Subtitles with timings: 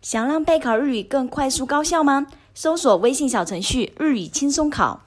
[0.00, 2.26] 想让备考日语更快速高效吗？
[2.54, 5.00] 搜索微信小程序“日语轻松考”。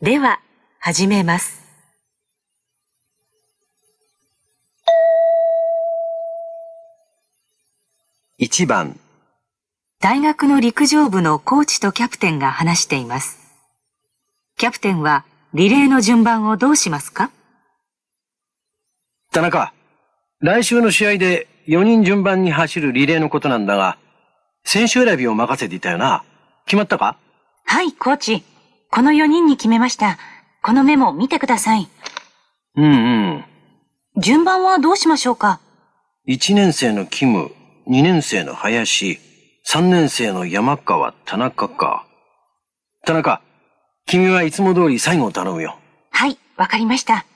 [0.00, 0.40] では、
[0.78, 1.62] 始めます。
[8.38, 9.00] 1番
[10.00, 13.38] 大学の陸上部のコーチとキャプテンが話しています。
[14.58, 17.30] キャプテンはリレーの順番をどうしますか？
[19.32, 19.72] 田中、
[20.40, 23.98] 来週の試合で4人順番に走るリレーのことなんだが、
[24.64, 26.24] 選手選びを任せていたよな。
[26.66, 27.18] 決まったか？
[27.66, 28.44] はい、コーチ。
[28.90, 30.18] この4人に決めました。
[30.62, 31.88] このメモ見てください。
[32.76, 32.88] うんう
[33.38, 33.44] ん。
[34.20, 35.60] 順番はどうしましょうか
[36.28, 37.50] ?1 年生のキム、
[37.88, 39.18] 2年生の林、
[39.68, 42.06] 3年生の山川、田中か。
[43.04, 43.42] 田中、
[44.06, 45.78] 君はいつも通り最後を頼むよ。
[46.10, 47.26] はい、わかりました。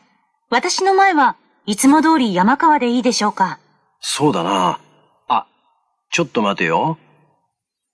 [0.50, 1.36] 私の前は
[1.66, 3.58] いつも通り山川でいいでしょうか？
[4.00, 4.80] そうだな。
[5.28, 5.46] あ、
[6.10, 6.98] ちょっと待てよ。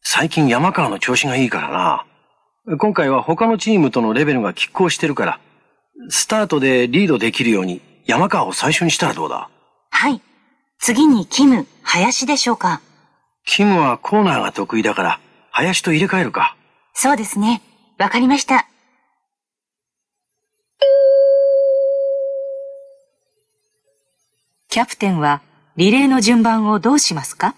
[0.03, 2.77] 最近山川の調子がいいからな。
[2.79, 5.41] 今回は他のチームとのレベルが拮抗してるから、
[6.09, 9.49] スタートでリードできるように山川を最初にしたらどうだ？
[9.91, 10.21] はい。
[10.79, 12.83] 次にキム、林でしょうか
[13.47, 16.57] キムはコーナーが得意だから、林と入れ替えるか。
[16.93, 17.63] そうですね。
[17.99, 18.67] わかりました。
[24.69, 25.41] キャプテンは
[25.77, 27.57] リレーの順番をどうしますか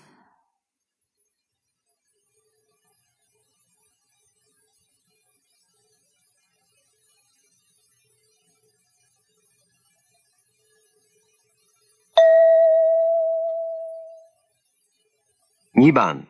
[15.76, 16.26] ？2番。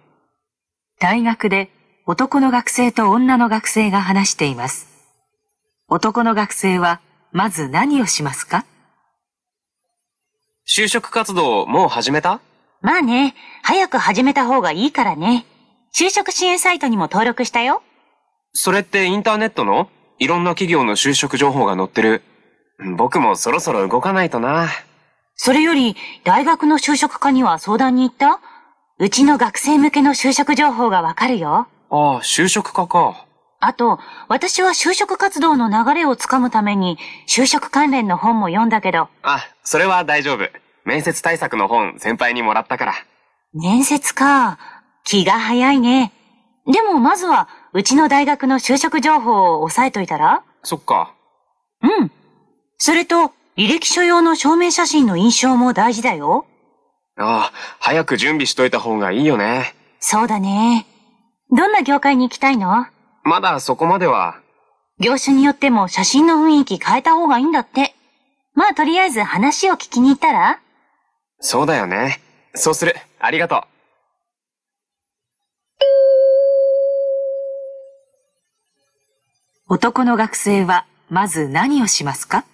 [0.99, 1.71] 大学で
[2.05, 4.89] 男の学生と女の学生が話しています。
[5.87, 8.65] 男の学生はまず何をしますか？
[10.69, 12.41] 就職活動もう始めた？
[12.83, 15.47] まあね、早く始めた方がいいからね。
[15.95, 17.85] 就職支援サイトにも登録したよ。
[18.53, 19.89] それってインターネットの？
[20.19, 22.23] いろんな企業の就職情報が載ってる。
[22.97, 24.69] 僕もそろそろ動かないとな。
[25.37, 28.41] それより、大学の就職課には相談に行った？
[28.99, 31.69] うちの学生向けの就職情報がわかるよ。
[31.91, 33.26] ああ、就職課か。
[33.59, 39.09] あと、私は就職活動の流れをつかむために、就職関連の本も読んだけど。
[39.23, 40.49] あ、それは大丈夫。
[40.85, 42.95] 面接対策の本、先輩にもらったから。
[43.55, 44.59] 面接か。
[45.05, 46.13] 気が早いね。
[46.67, 50.43] でもまずは、うちの大学の就職情報を押さえといたら？
[50.63, 51.15] そっか。
[51.83, 52.11] うん。
[52.79, 56.47] それと、履歴書用の証明写真の印象も大事だよ。
[57.17, 59.75] ああ、早く準備しといた方がいいよね。
[59.99, 60.87] そうだね。
[61.51, 62.87] どんな業界に行きたいの？
[63.27, 64.41] まだそこまでは。
[65.01, 67.93] 業種によっても写真の雰囲気変えた方がいいんだって。
[68.55, 70.61] まあとりあえず話を聞きに行ったら？
[71.41, 72.21] そうだよね。
[72.55, 72.95] そうする。
[73.19, 73.63] ありがとう。
[79.69, 82.45] 男の学生はまず何をしますか？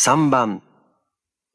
[0.00, 0.62] 3番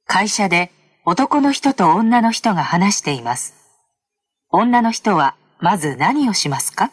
[0.06, 0.70] 会社で
[1.06, 3.54] 男の人と女の人が話しています。
[4.50, 6.92] 女の人はまず何をしますか？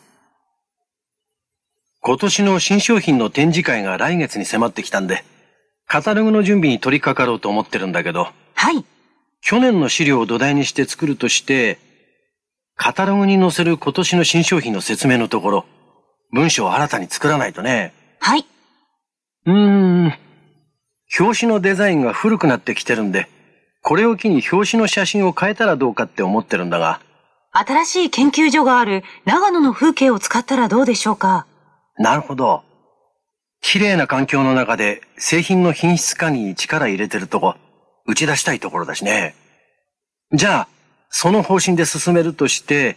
[2.02, 5.24] 今年の新商品の展示会が来月に迫ってきたんで、
[5.88, 8.28] カタログの準備に取り掛かろうと思ってるんだけど。
[8.54, 8.84] はい。
[9.40, 11.80] 去年の資料を土台にして作るとして、
[12.76, 15.64] カタログに載せる今年の新商品の説明のところ、
[16.30, 17.92] 文章を新たに作らないとね。
[18.20, 18.46] はい。
[19.46, 20.14] うーん。
[21.18, 23.28] 表紙のデザインが古くなってきてるんで、
[23.82, 27.00] これを機に表紙の写真を変えたらどうかって思ってるんだが。
[27.52, 31.46] 新しい研究所がある長野の風景を使ったらどうでしょうか？
[31.96, 32.62] なるほど。
[33.60, 37.56] 綺麗な環境の中で製品の品質管理に力入れてるとこ、
[38.06, 39.34] 打ち出したいところだしね。
[40.32, 40.68] じゃあ、
[41.10, 42.96] その方針で進めるとして、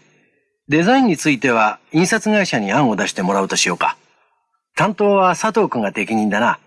[0.70, 3.98] デザインについては印刷会社に案を出してもらうとしようか。
[4.76, 6.60] 担当は佐藤くんが適任だな。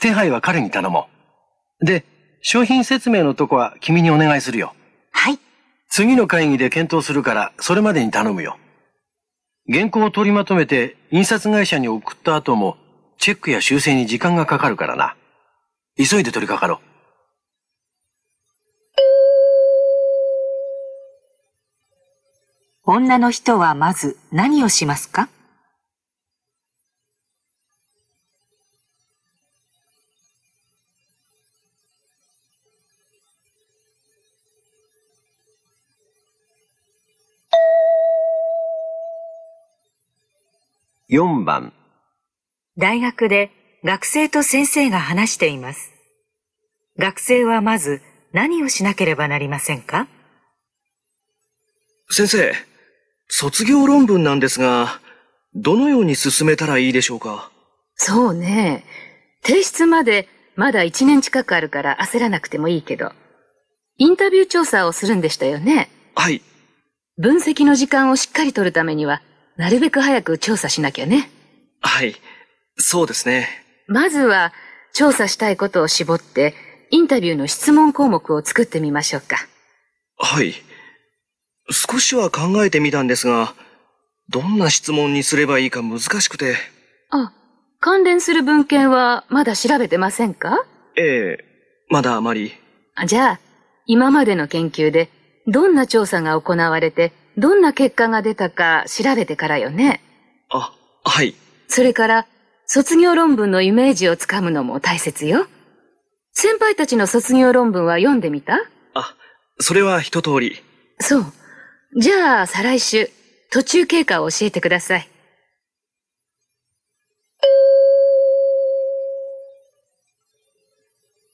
[0.00, 1.08] 手配は彼に頼も
[1.80, 1.86] う。
[1.86, 2.04] で、
[2.42, 4.74] 商品説明のとこは君にお願いするよ。
[5.10, 5.38] はい。
[5.88, 8.58] 次の会議で検討するから、それまでに頼むよ。
[9.72, 12.76] 原稿を取りまとめて印刷会社に送った後も、
[13.18, 15.16] チェックや修正に時間がかかるからな。
[15.96, 16.86] 急いで取り掛かろう。
[22.88, 25.28] 女の人はまず何をしますか？
[41.08, 41.72] 4番、
[42.76, 43.52] 大学で
[43.84, 45.92] 学生と先生が話しています。
[46.98, 50.08] 学生はまず何をしなければなりませんか？
[52.10, 52.52] 先生、
[53.28, 55.00] 卒業論文なんですが、
[55.54, 57.52] どのように進めたらいいでしょうか？
[57.94, 58.84] そうね。
[59.44, 63.12] 提出までまだ1年近くあるから焦らなくてもいいけど。
[63.98, 65.88] インタビュー調査をするんでしたよね。
[66.16, 66.42] はい。
[67.16, 69.22] 分析の時間をしっかり取るためには、
[69.56, 71.30] なるべく早く調査しなきゃね。
[71.80, 72.16] はい。
[72.78, 73.48] そうですね。
[73.86, 74.52] まずは、
[74.92, 76.54] 調査したいことを絞って、
[76.90, 79.46] インタビューの質問項目を作ってみましょうか。
[80.18, 80.54] はい。
[81.70, 83.54] 少しは考えてみたんですが、
[84.28, 86.56] どんな質問にすればいいか難しくて。
[87.10, 87.32] あ、
[87.80, 90.64] 関連する文献はまだ調べてませんか？
[90.96, 91.44] ええ、
[91.88, 92.54] まだあまり。
[92.94, 93.40] あじゃあ、
[93.86, 95.10] 今までの研究で、
[95.46, 100.00] どんな調査が行われて、どんな結果が出たか調べてからよね。
[100.48, 100.72] あ、
[101.04, 101.34] はい。
[101.68, 102.26] それから、
[102.66, 105.46] 卒業論文のイメージをつかむのも大切よ。
[106.32, 108.58] 先輩たちの卒業論文は読んでみた？
[108.94, 109.14] あ、
[109.60, 110.62] それは一通り。
[110.98, 111.24] そう。
[111.98, 113.10] じゃあ、再来週、
[113.50, 115.08] 途中経過を教えてください。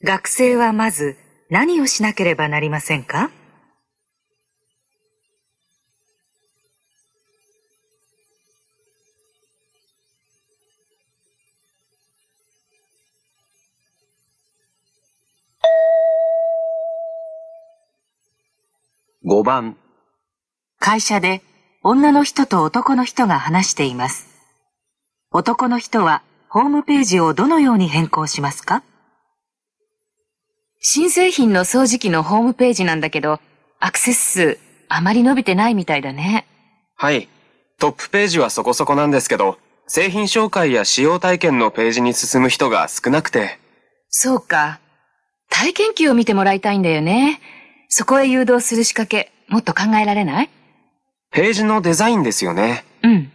[0.04, 1.16] 学生はまず
[1.48, 3.30] 何をしなければなりませんか？
[19.42, 19.76] 5番、
[20.78, 21.42] 会社で
[21.82, 24.28] 女の人と男の人が話しています。
[25.32, 28.84] 男の人はホームページをどのように変更しますか？
[30.78, 33.40] 新製品の掃除機のホームページなんだけど、
[33.80, 34.58] アクセス数
[34.88, 36.46] あまり伸びてないみたいだね。
[36.94, 37.28] はい。
[37.80, 43.58] トップページはそこそこなんですけど、製品紹介や使用体験のページに進む人が少なくて。
[44.08, 44.78] そうか。
[45.50, 47.40] 体験記を見てもらいたいんだよね。
[47.94, 50.48] そこへ誘導する仕掛け、もっと考えられない？
[51.30, 52.86] ページのデザインですよね。
[53.02, 53.30] うん。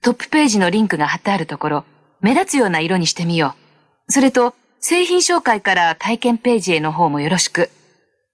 [0.00, 1.84] トップページのリンクが貼ってあるところ、
[2.22, 3.54] 目立つような色にしてみよ
[4.08, 4.12] う。
[4.12, 7.68] それと、製品紹介から体験ページへの方もよろしく。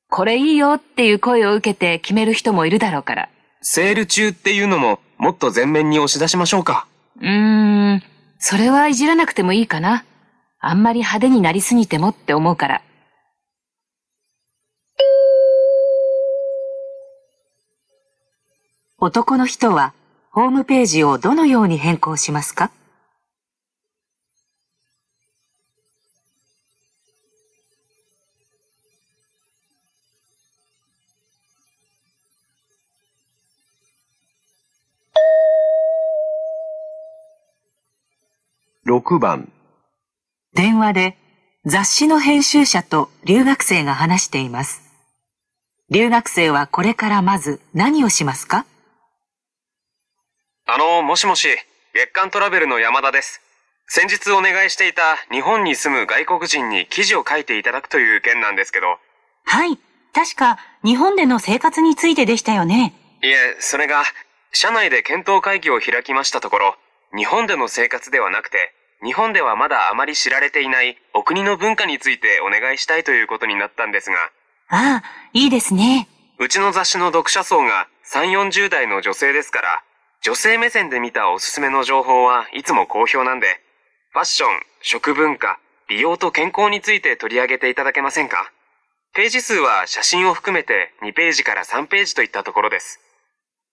[0.09, 3.29] これいいよっていう声を受けて決める人もいるだろうから。
[3.61, 6.87] セール中っていうのももっと前面に押し出しましょうか。
[7.20, 8.03] うーん、
[8.38, 10.05] それはいじらなくてもいいかな。
[10.61, 12.82] あんまり派手になりすぎてもって思うから。
[18.99, 19.93] 男の人は
[20.31, 22.70] ホームページをどのように変更しますか
[38.87, 39.50] ？6番、
[40.55, 41.17] 電話で
[41.64, 44.82] 雑誌の編集者と留学生が話しています。
[45.91, 48.67] 留学生はこれからまず何をしますか？
[50.67, 51.49] あの、もしもし、
[51.93, 53.43] 月刊トラベルの山田です。
[53.87, 58.99] 先日お願いしていた日本に住む外国人に記事を書いていただくという件なんですけど。
[59.45, 59.79] はい。
[60.15, 62.95] 確か、日本での生活についてでしたよね。
[63.23, 64.05] いえ、それが、
[64.53, 66.77] 社内で検討会議を開きましたところ、
[67.15, 68.73] 日本での生活ではなくて、
[69.05, 74.17] 日本ではまだあまり知られていないお国の文化についてお願いしたいということになったんですが、
[74.69, 76.09] ああ、いいですね。
[76.39, 79.83] うちの雑誌の読者層が3、40代の女性ですから、
[80.25, 83.61] 女性目線で見たおすすめの情報はいつも好評なんで、
[84.13, 84.49] ファッション、
[84.81, 88.51] 食文化、美容と健康について取り上げていただけませんか？
[89.13, 93.01] ページ数は写真を含めて2ページから3ページといったところです。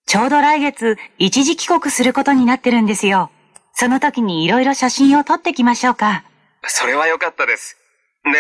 [0.06, 3.32] ちょうど来月、一時帰国することになってるんですよ。
[3.72, 6.26] その時にいろいろ写真を撮ってきましょうか。
[6.68, 7.78] それは良かったです。
[8.26, 8.32] で、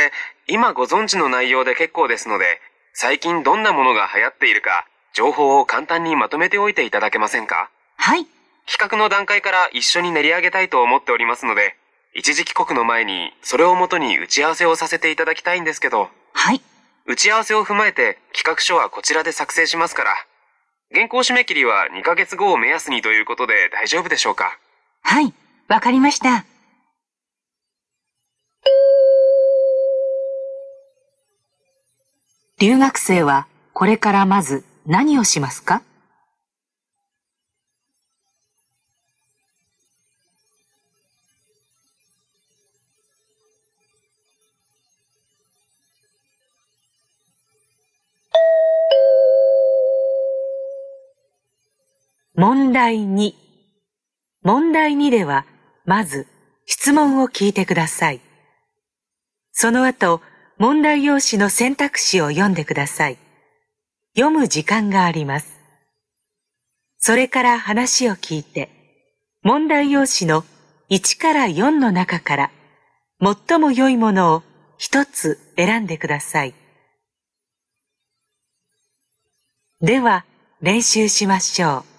[0.53, 2.60] 今ご存知の内容で結構ですので、
[2.94, 7.70] 最近どんなものが流行っているか、情報を簡単にまとめておいていただけませんか？
[8.03, 8.25] はい。
[8.65, 11.75] 企画の段階から一緒に練り上げたいと思っておりますので、
[12.15, 16.62] 一時帰国の前にそれをもとに打ち合わせをさせていただきたいんですけど、はい。
[17.05, 20.15] 打ち合わせを踏まえて企画書はこちらで作成しますから、
[20.91, 24.58] 原稿締め切りは2ヶ月後を目安にということで大丈夫でしょうか？
[25.03, 25.31] はい。
[25.67, 26.43] わかりました。
[32.60, 35.84] 留学生はこれからまず何をしますか？
[52.43, 53.36] 問題2
[54.41, 55.45] 問題2では、
[55.86, 56.25] まず
[56.65, 58.21] 質問を聞いてください。
[59.51, 60.21] その後、
[60.57, 63.19] 問題用紙の選択肢を読んでください。
[64.15, 65.51] 読む時間があります。
[66.98, 68.71] それから話を聞いて、
[69.43, 70.43] 問題用紙の
[70.89, 72.51] 1から4の中から
[73.21, 74.43] 最も良いものを
[74.79, 76.55] 一つ選んでください。
[79.79, 80.25] では、
[80.60, 81.90] 練習しましょう。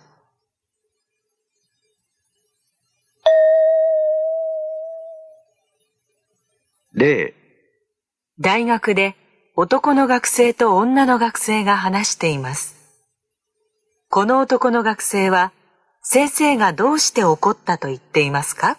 [7.03, 7.35] 例
[8.39, 9.17] 大学で
[9.57, 12.77] 男の学生と女の学生が話しています。
[14.09, 15.53] この男の学生は
[16.05, 18.79] 先生がどうして怒ったと言っていますか？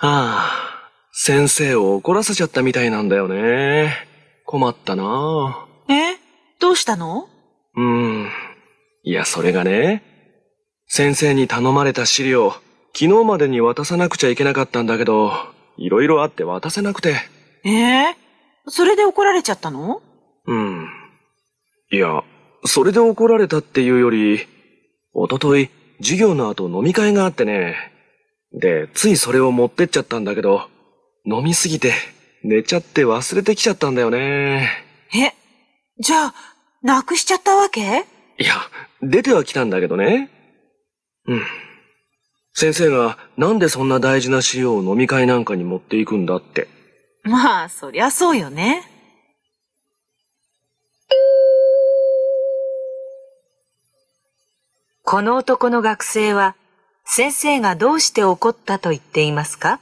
[0.00, 3.96] はあ、先生を怒らせちゃったみたいなんだよね。
[4.46, 6.14] 困ったなえ？
[6.60, 7.28] どうしたの？
[7.74, 7.82] うー
[8.26, 8.28] ん。
[9.02, 10.04] いや、それがね、
[10.86, 12.52] 先生に頼まれた資料、
[12.94, 15.32] 昨日までに渡さなくちゃいけなかったんだけど、
[15.76, 17.16] いろいろあって渡せなくて。
[17.64, 18.16] ええ？
[18.68, 20.00] それで怒られちゃったの？
[20.46, 20.88] うん。
[21.90, 22.22] いや、
[22.64, 24.46] それで怒られたっていうより、
[25.12, 27.74] おととい、授業の後飲み会があってね、
[28.52, 30.68] で、ついそれを持ってっちゃったんだけど、
[31.24, 31.92] 飲みすぎて
[32.42, 34.70] 寝ちゃって忘れてきちゃったんだよね。
[35.14, 35.34] え、
[36.00, 36.34] じゃあ、
[36.82, 37.80] なくしちゃったわけ？
[37.80, 37.84] い
[38.44, 38.54] や、
[39.02, 40.30] 出ては来たんだけどね。
[41.26, 41.42] うん。
[42.54, 46.68] 先生がなんでそんな大事な資料を飲み会なんかに持っていくんだって。
[47.24, 48.82] まあ、そりゃそうよね。
[55.04, 56.54] この男の学生は
[57.10, 59.80] 先生がどうして怒ったと言っていますか？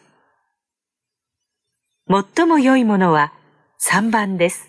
[2.09, 3.33] 最も良いものは
[3.85, 4.69] 3番です。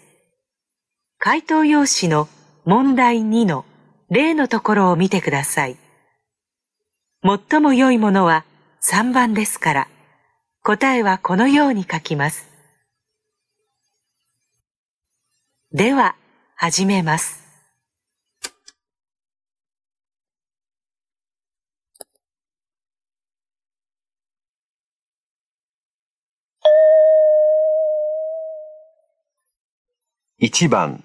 [1.19, 2.27] 回答用紙の
[2.65, 3.63] 問題2の
[4.09, 5.77] 例のところを見てください。
[7.23, 8.43] 最も良いものは
[8.81, 9.87] 3番ですから、
[10.63, 12.47] 答えはこのように書きます。
[15.71, 16.15] では、
[16.55, 17.47] 始めます。
[30.39, 31.03] 1番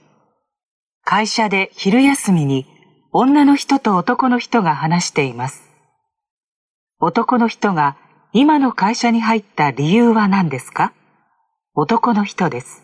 [1.04, 2.66] 会社で昼休みに
[3.12, 5.62] 女の人と男の人が話しています。
[7.00, 7.96] 男の人が
[8.34, 10.92] 今の会社に入った理由は何ですか？
[11.74, 12.82] 男の人です。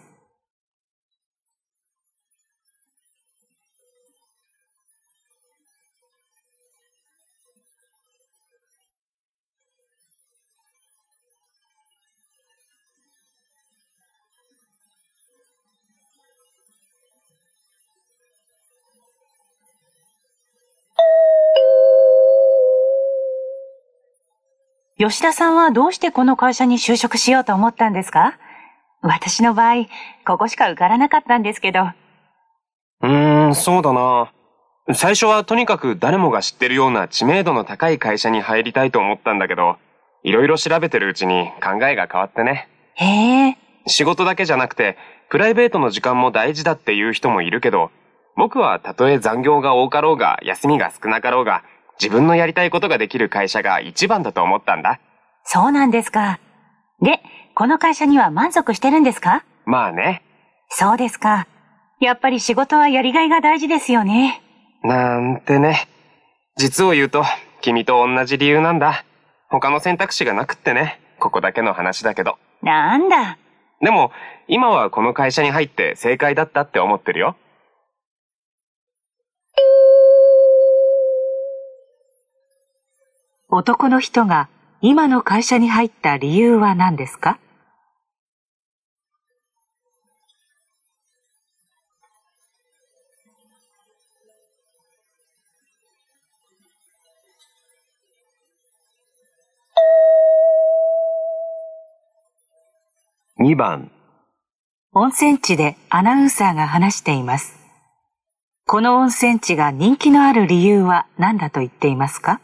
[24.99, 28.37] 吉田さんはどうしてこの会社に就職しようと思ったんですか？
[29.00, 29.87] 私の場合、
[30.26, 31.83] ここしか受からなかったんですけど。
[33.02, 34.33] うーん、そうだな。
[34.95, 39.76] 最初はとにかく誰もが知ってるような知名度の高い会社に入りたいと思ったんだけど、
[40.25, 42.69] いろいろ調べてるうちに考えが変わってね。
[42.95, 43.57] へえ。
[43.87, 44.99] 仕事だけじゃなくて、
[45.31, 47.93] プライベートの時間も大事だっていう人もいるけど、
[48.37, 51.62] 僕はたとえ残業が多かろうが、休みが少なかろうが、
[52.00, 55.00] 自分のやりたいことができる会社が一番だと思ったんだ。
[55.45, 56.38] そうなんですか。
[57.00, 57.21] で、
[57.55, 59.45] この会社には満足してるんですか？
[59.64, 60.23] まあね。
[60.69, 61.47] そうですか。
[62.00, 64.43] やっぱり仕事はやりがいが大事ですよね。
[64.83, 65.88] なんてね。
[66.57, 67.25] 実を言うと、
[67.61, 69.05] 君と同じ理由なんだ。
[69.49, 71.00] 他の選択肢がなくってね。
[71.19, 72.37] ここだけの話だけど。
[72.62, 73.38] なんだ。
[73.81, 74.12] でも、
[74.47, 77.37] 今はこの会社に入って正解だったって思ってるよ。
[83.50, 84.50] 男の人が
[84.83, 87.38] 今の会社に入った理由は何ですか
[103.40, 103.90] ？2番。
[104.93, 107.57] 温泉地でアナウンサーが話しています。
[108.67, 112.43] この温泉地が人気のある理由は何だと言っていますか？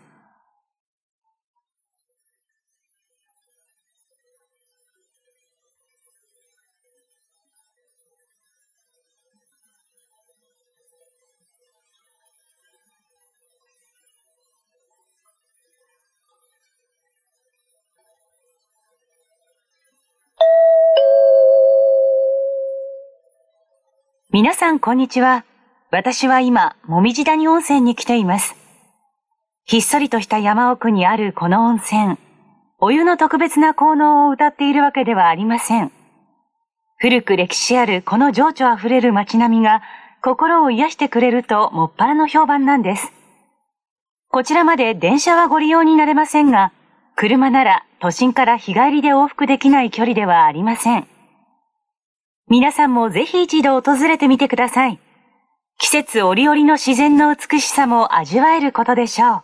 [24.35, 25.45] 皆さんこんにちは。
[25.93, 28.57] 私は今、もみじ谷温泉に来ています。
[29.65, 32.17] ひっそりとした山奥にあるこの温泉。
[32.81, 35.93] お湯の特別な効能を歌っているわけではありません。
[36.99, 39.83] 古く歴史あるこの情緒あふれる街並みが
[40.21, 43.13] 心を癒してくれるともっぱらの評判なんです。
[44.31, 46.73] こちらまで電車はご利用になれませんが、
[47.15, 51.07] 車なら都心から日帰りで往復できない距離ではありません。
[52.49, 55.01] 皆さんもぜひ一度訪れてみてください。
[55.79, 59.43] 季節折々の自然の美しさも味わえることでしょう。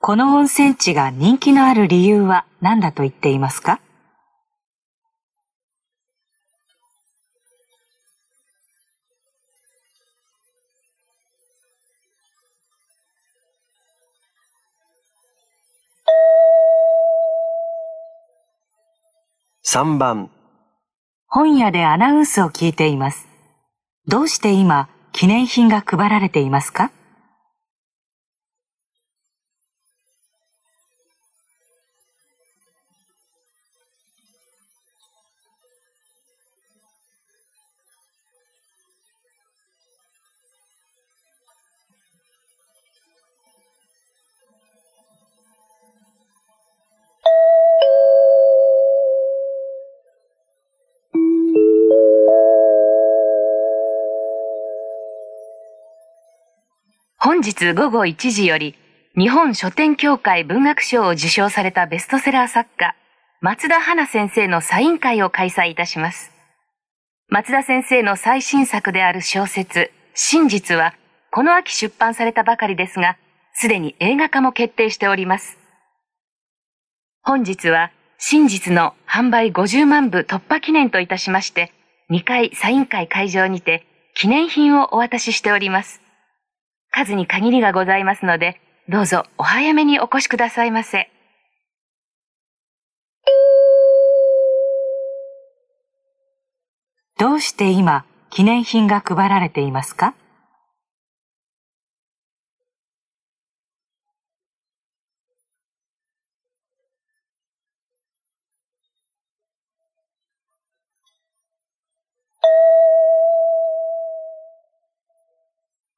[0.00, 3.80] この温泉地が人気のある理由は何だと言っていますか？
[19.74, 20.28] 3番
[21.26, 23.26] 本屋でアナウンスを聞いています。
[24.06, 26.90] どうして今、記念品が配られていますか？
[57.42, 58.76] 日午後1時より、
[59.18, 62.94] 日本書店協会文学賞を受賞されたベストセラー作家、
[63.40, 66.32] 松田花先生のサイン会を開催いたします。
[67.28, 70.94] 松田先生の最新作である小説、真実は、
[71.30, 73.16] この秋出版されたばかりですが、
[73.54, 75.58] すでに映画化も決定しております。
[77.22, 81.72] 本日は、真実の販売50万部突破記念といたしまして、
[82.10, 86.01] 2回サイン会会場にて、記念品をお渡ししております。
[86.92, 91.10] 数に限りがございますので、どうぞお早めにお越しくださいませ。
[97.18, 100.14] どうして今、記念品が配られていますか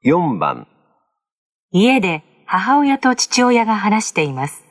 [0.05, 0.69] ？4番
[1.77, 4.63] 家で母親と父親が話しています。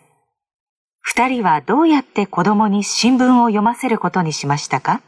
[1.02, 5.02] 二人はどうやって子供に新聞を読ませることにしましたか？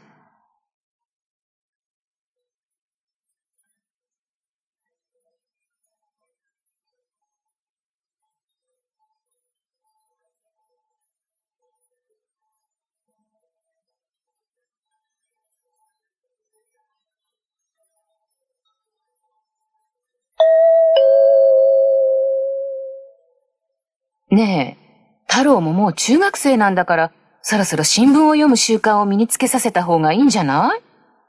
[24.36, 30.82] ねえ、太郎ももう中学生なんだから、そろそろ新聞を読む習慣を身につけさせた方がいいんじゃない？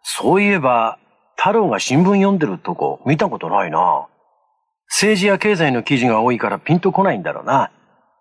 [0.03, 0.99] そういえば、
[1.37, 4.07] 太郎が新聞読んでるとこ見たことないな。
[4.89, 7.71] 政治や経済の記事が多いからピンとこないんだろうな。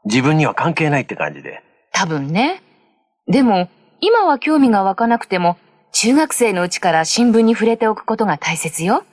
[0.04, 1.62] 自分には関係ないって感じで。
[1.92, 2.62] 多分ね。
[3.26, 3.68] でも、
[4.00, 5.56] 今は興味が湧かなくても、
[5.92, 9.04] 中学生のうちから新聞に触れておくことが大切よ。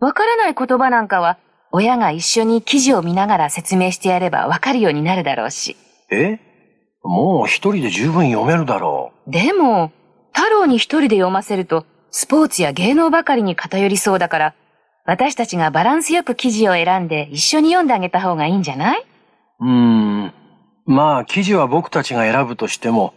[0.00, 1.38] わからない言葉なんかは
[1.70, 5.76] 親が一緒に記事を見ながら説明してやればわかるようになるだろうし。
[6.10, 6.38] え？
[7.04, 9.30] もう一人で十分読めるだろう。
[9.30, 9.92] でも、
[10.32, 14.54] 太郎に一人で読ませると、スポーツや芸能ばかりに偏りそうだから、
[15.04, 19.06] 私たちがバランスよく記事を選んで一緒に読んであげた方がいいんじゃない？
[19.60, 20.32] うーん。
[20.86, 23.14] まあ、記事は僕たちが選ぶとしても、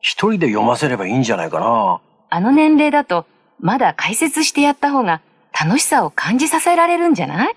[0.00, 2.00] 一人で読ませればいいんじゃないかな。
[2.30, 3.26] あの年齢だと、
[3.58, 5.22] まだ解説してやった方が
[5.58, 7.56] 楽しさを感じさせられるんじゃない？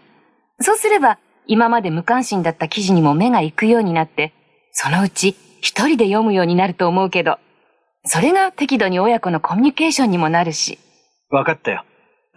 [0.59, 4.33] そうすれば、今まで無関心だった記事にも目が行くようになって、
[4.71, 7.37] そのうち一人で読むようになると思うけど、
[8.05, 10.79] それが適度に親子のコミュニケーションにもなるし。
[11.29, 11.83] わかったよ。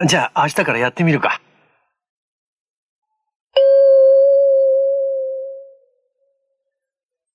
[0.07, 1.41] じゃあ明日からやってみるか。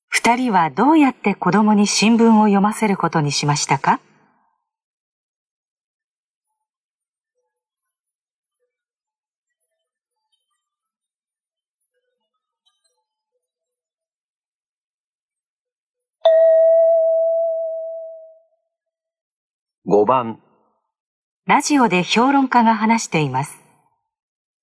[0.09, 4.01] 二人はどうやって子供に新聞を読ませることにしましたか？
[19.89, 20.41] 5番
[21.47, 23.57] ラジオで評論家が話しています。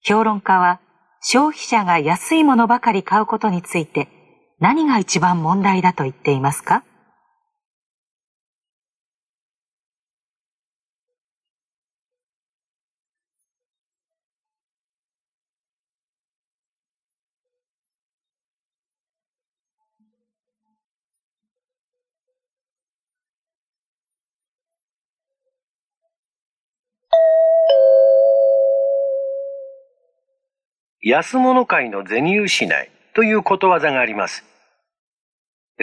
[0.01, 0.81] 評論家は
[1.21, 4.09] 消費者が安いものばかり買うことについて
[4.59, 6.83] 何が一番問題だと言っていますか？
[31.05, 34.45] 安物買いの銭失いということわざがあります。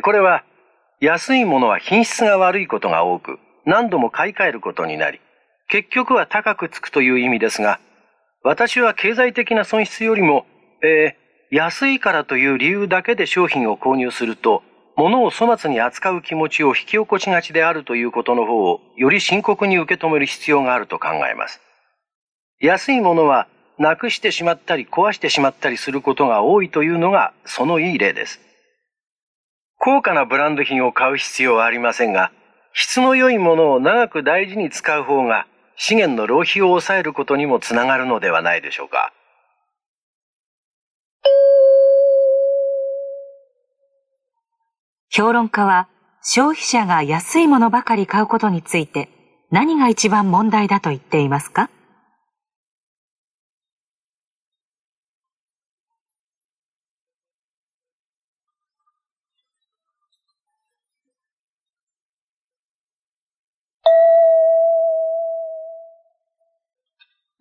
[0.02, 0.44] これは、
[0.98, 5.20] 安いものは品質が悪いことが多く、何度も買い替えることになり、
[5.68, 7.80] 結局は高くつくという意味ですが、
[8.42, 10.46] 私は経済的な損失よりも、
[10.82, 14.62] えー、安いからという理由だけで商品を購入すると、
[14.96, 21.60] 物を粗末に扱う気持ちを引き起こしがちであるということの方をより深刻に受け止める必要があると考えます。
[22.58, 23.48] 安いものは
[23.80, 28.38] なくしてしまったり壊してしまったりすることが多いというのがそのいい例です。
[29.78, 32.30] 高価なブランド品を買う必要はありませんが、
[32.74, 39.14] 質の良いものを長く大事に使う方が資源の浪費を抑えることにもつながるのではないでしょうか。
[45.08, 45.88] 評論家は
[46.22, 49.08] 消費者が安いものばかり買うことについて
[49.50, 51.70] 何が一番問題だと言っていますか？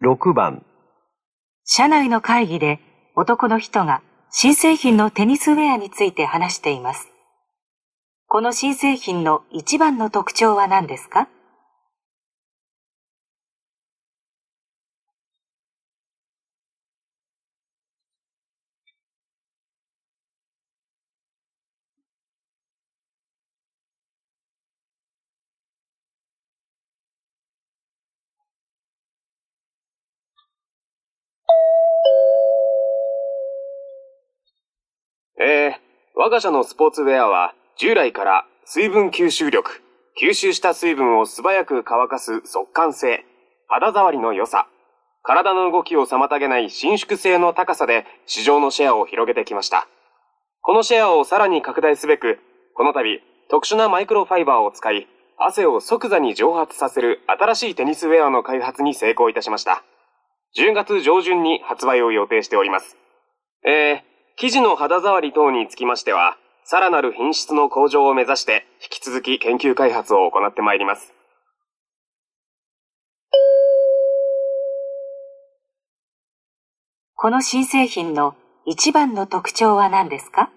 [0.02, 0.66] 6番
[1.66, 2.80] 社内の会議で
[3.18, 7.10] 男の人が新製品のテニスウェアについて話しています。
[8.26, 11.28] この新製品の一番の特徴は何ですか？
[35.42, 35.74] えー、
[36.16, 39.82] 我が社のスポーツウェアは従来から水分吸収力、
[40.22, 43.26] 吸収した水分を素早く乾かす速乾性、
[43.68, 44.68] 肌触りの良さ、
[45.24, 49.88] 体の動きを妨げない伸縮性の高さで市場のシェアを広げてきました。
[50.62, 52.40] このシェアをさらに拡大すべく、
[52.76, 59.84] この度特殊なマイクロファイバーを使い、汗を即座に蒸発させる新しいテニスウェアの開発に成功いたしました。
[60.58, 62.98] 10月上旬に発売を予定しております。
[63.66, 64.02] えー、
[64.42, 71.14] 生地の肌触り等につきましては、さらなる品質の向上を目指して引き続き研究開発を行ってまいります。
[77.16, 78.34] この新製品の
[78.66, 80.50] 一番の特徴は何ですか？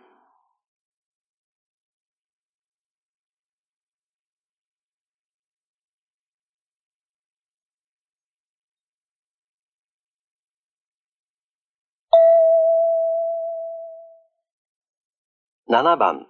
[15.72, 16.26] 7番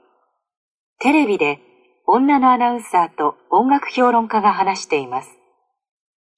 [1.00, 1.58] テレビで
[2.06, 5.30] 女のアナウンサーと音楽評論家が話しています。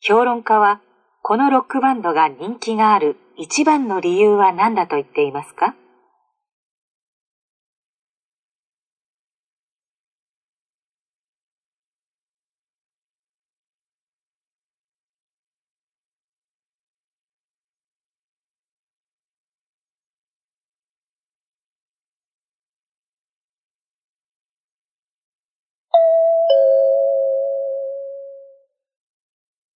[0.00, 0.80] 評論家は
[1.22, 5.74] このロックバンドが人気がある一番の理由は何だと言っていますか？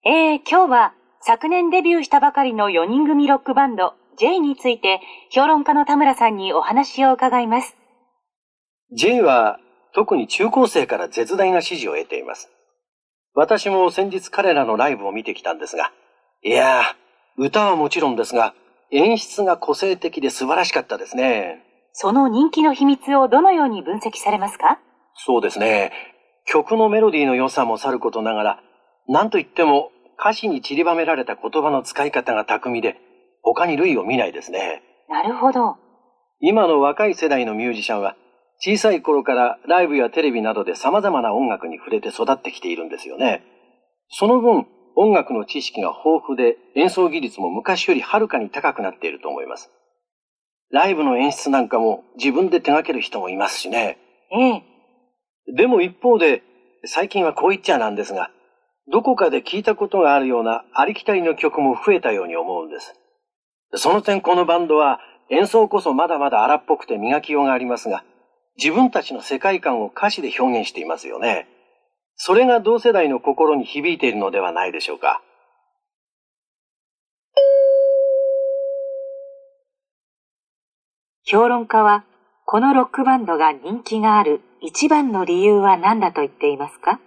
[0.09, 7.77] えー、今日は昨年デビューしたばかりの4人組ロックバンド J について評論家の田村さんにお話を伺います。
[8.97, 9.59] J は
[9.97, 12.51] 特に中高生から絶大な支持を得ています。
[13.35, 15.91] 私も先日彼らのライブを見てきたんですが、
[16.45, 16.85] いやー、
[17.39, 18.55] 歌はもちろんですが、
[18.93, 21.65] 演出が個性的で素晴らしかったですね。
[21.93, 24.79] その人気の秘密をどのように分析されますか？
[25.17, 25.91] そうですね。
[26.45, 28.61] 曲のメロディーの良さもさることながら、
[29.09, 32.97] なんといっても歌詞に散りばめられた言葉の使い方が巧みで、
[33.43, 34.83] 他に類を見ないですね。
[35.09, 35.77] なるほど。
[36.41, 38.17] 今の若い世代のミュージシャンは、
[38.59, 43.43] 小さい頃からライブやテレビなどで様々な音楽に触れて育ってきているんですよね。
[44.09, 49.71] その分、音楽の知識が豊富で演奏技術も昔よりはるかに高くなっていると思います。
[50.71, 53.99] ライブの演出なんかも自分で手掛ける人もいますしね。
[54.33, 54.63] ええ。
[55.55, 56.43] でも一方で、
[56.85, 58.31] 最近はこう言っちゃなんですが、
[58.89, 62.95] どこかで聞いたことがあるようなありきたりの曲も増えたように思うんです。
[63.75, 68.05] その点このバンドは演奏こそまだまだ荒っぽくて磨きようがありますが、
[68.57, 71.49] 自分たちの世界観を歌詞で表現していますよね。
[72.15, 75.21] それが同世代の心に響いているのではないでしょうか。
[81.25, 82.05] 評論家は、
[82.47, 87.01] このロックバンドが人気がある一番の理由は何だと言っていますか？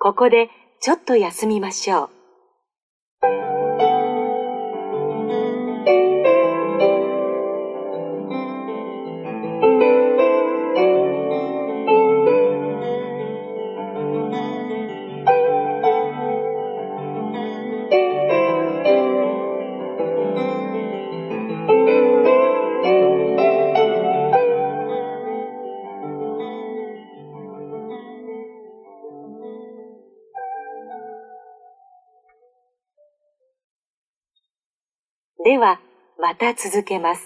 [0.00, 0.48] ここで
[0.80, 2.17] ちょっと休みましょう。
[36.28, 37.22] また続けます。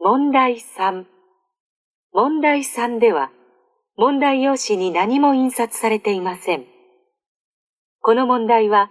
[0.00, 1.04] 問題3。
[2.12, 3.30] 問題3では、
[3.96, 6.64] 問題用紙に何も印刷されていません。
[8.00, 8.90] この問題は、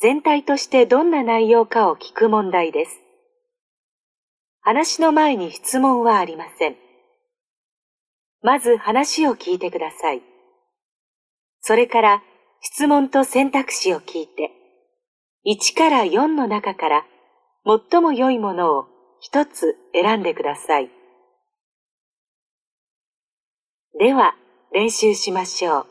[0.00, 2.98] 全体としてどんな内容かを聞く問題です。
[4.62, 6.76] 話の前に質問はありません。
[8.40, 10.22] まず話を聞いてください。
[11.60, 12.22] それから
[12.60, 14.50] 質問と選択肢を聞いて、
[15.46, 17.04] 1から4の中から
[17.90, 18.86] 最も良いものを
[19.20, 20.90] 一つ選んでください。
[23.98, 24.34] では、
[24.72, 25.86] 練習しましょう。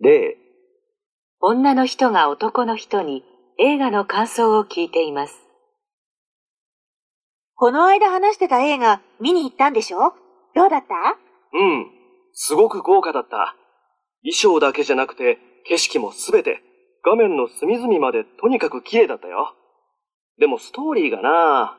[0.00, 0.36] 例、
[1.40, 3.24] 女の人が男の人に
[3.58, 5.43] 映画の感想を聞いています。
[7.56, 10.12] この間話してた映画見に行ったんでしょ？
[10.54, 10.94] どうだった？
[11.56, 11.86] うん、
[12.32, 13.54] すごく豪華だった。
[14.22, 15.38] 衣装だけじゃなくて、
[15.68, 16.62] 景色もすべて、
[17.04, 19.54] 画面の隅々までとにかく綺麗だったよ。
[20.38, 21.78] でもストーリーがな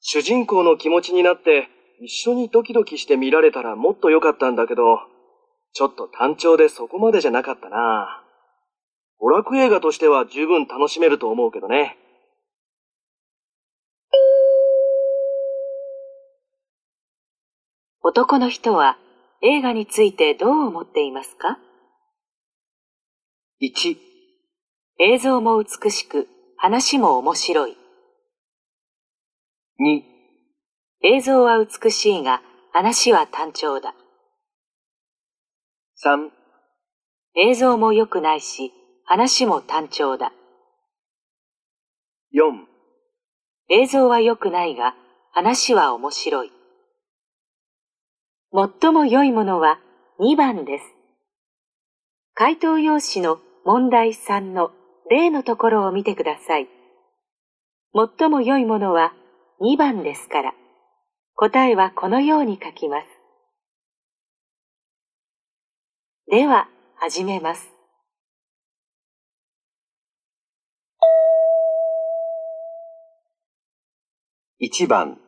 [0.00, 1.68] 主人公の気持ちになって、
[2.02, 4.98] 一緒にドキドキして見られたらもっと良かったんだけど、
[5.74, 8.24] ちょっと単調でそこまでじゃなかったな
[9.22, 11.98] 娯楽映画としては十分楽しめると思うけどね。
[18.06, 18.98] 男の人は
[19.40, 21.58] 映画についてどう思っていますか
[23.62, 23.96] ？1、
[24.98, 27.78] 映像も美しく、話も面白い。
[29.80, 30.02] 2、
[31.02, 32.42] 映像は美しいが、
[32.74, 33.94] 話は単調だ。
[36.04, 36.28] 3、
[37.36, 38.70] 映像も良くないし、
[39.06, 40.30] 話も単調だ。
[42.34, 42.66] 4、
[43.70, 44.94] 映像は良くないが、
[45.32, 46.52] 話は面白い。
[48.56, 49.80] 最も良いものは
[50.20, 50.84] 2番です。
[52.34, 54.70] 回答用紙の問題3の
[55.10, 56.68] 例のところを見てください。
[58.18, 59.12] 最も良いものは
[59.60, 60.54] 2番ですから、
[61.34, 63.08] 答えはこのように書きます。
[66.30, 67.68] では、始めます。
[74.60, 75.18] 1番、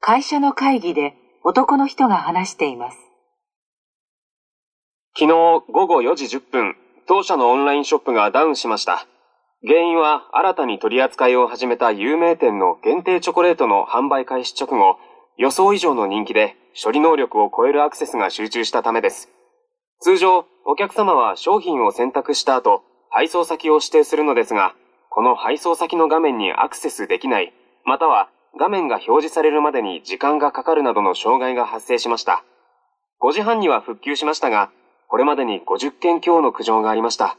[0.00, 1.14] 会社の会議で
[1.48, 2.98] 男の人が話しています。
[5.16, 6.74] 昨日午後4時10分、
[7.06, 9.06] 当社のオンラインショップがダウンしました。
[9.64, 14.98] 原因は新たに取り扱いを始めた有名店の限定チョコレートの販売開始直後、
[15.36, 19.30] 予想以上の人気で処理能力を超えるアクセスが集中したためです。
[20.00, 24.74] 通常、お客様は商品を選択した後、配送先を指定するのですが、
[25.10, 27.52] この配送先の画面にアクセスできない、
[27.84, 32.42] または画面が表示されるまでに時間がかかるなどの障害が発生しました。
[33.20, 34.70] 5時半には復旧しましたが、
[35.08, 37.36] これまでに50件強の苦情がありました。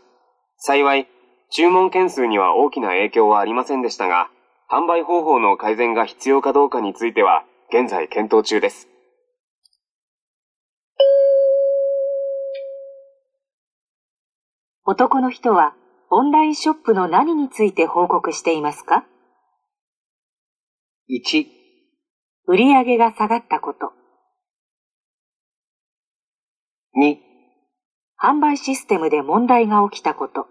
[0.57, 1.07] 幸い、
[1.49, 4.29] 注文件数には大きな影響はありませんでしたが、
[4.69, 8.87] 販売方法の改善が必要かどうかについては、現在検討中です。
[14.85, 15.73] 男の人は
[16.09, 19.03] オンラインショップの何について報告していますか？
[21.09, 21.45] 1、
[22.47, 23.93] 売上が下がったこと、
[26.97, 27.15] 2、
[28.19, 30.47] 販売システムで問題が起きたこと、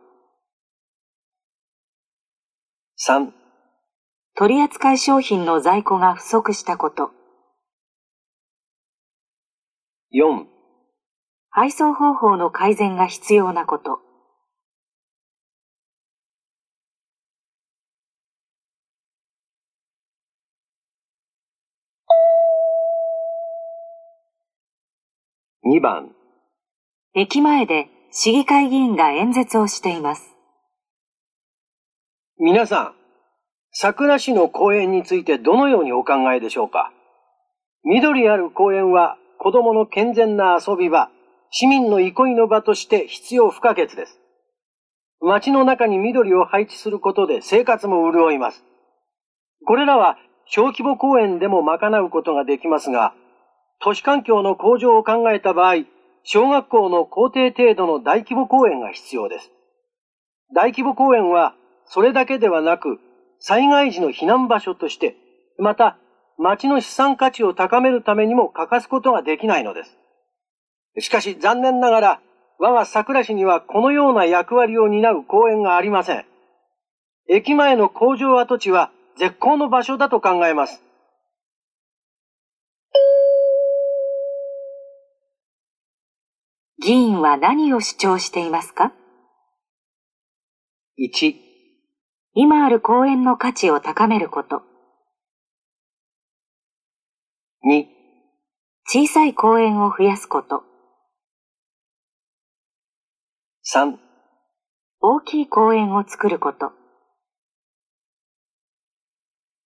[3.06, 3.32] 3、
[4.34, 7.10] 取扱商品の在庫が不足したこと、
[10.14, 10.46] 4、
[11.50, 14.05] 配送方法の改善が必要なこと、
[25.76, 26.08] 2番、
[27.14, 30.34] 駅前で市議会議員が演説をしています。
[32.38, 32.92] 皆さん、
[33.72, 36.92] 桜市の公園についてどのようにお考えでしょうか？
[37.84, 41.10] 緑ある公園は子供の健全な遊び場、
[41.50, 44.18] 市民の憩いの場として必要不可欠です。
[45.20, 48.64] 街の中に緑を配置することで生活も潤います。
[49.66, 53.12] これらは小規模公園でも賄うことができますが、
[53.80, 55.84] 都市環境の向上を考えた場合、
[56.24, 59.50] 小学校の校庭程度の大規模公園が必要です。
[60.54, 61.54] 大規模公園は
[61.86, 62.98] それだけではなく、
[63.38, 65.14] 災害時の避難場所として、
[65.58, 65.98] また
[66.38, 69.96] 町の資産価値を高めるためにも欠かすことができないのです。
[70.98, 72.20] しかし残念ながら、
[72.58, 76.24] 我が桜市にはこのような役割を担う公園がありません。
[77.28, 80.82] 駅前の工場跡地は絶好の場所だと考えます。
[86.86, 88.92] 議員は何を主張していますか
[90.96, 91.34] ?1、
[92.32, 94.62] 今ある公園の価値を高めること。
[97.64, 97.86] 2、
[98.84, 100.62] 小さい公園を増やすこと。
[103.64, 103.96] 3、
[105.00, 106.70] 大きい公園を作ること。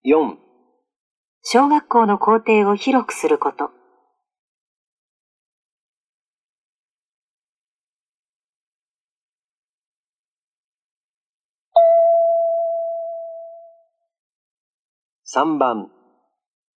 [0.07, 0.37] 4、
[1.43, 3.80] 小学校の校庭を広くすること。
[15.33, 15.87] 3番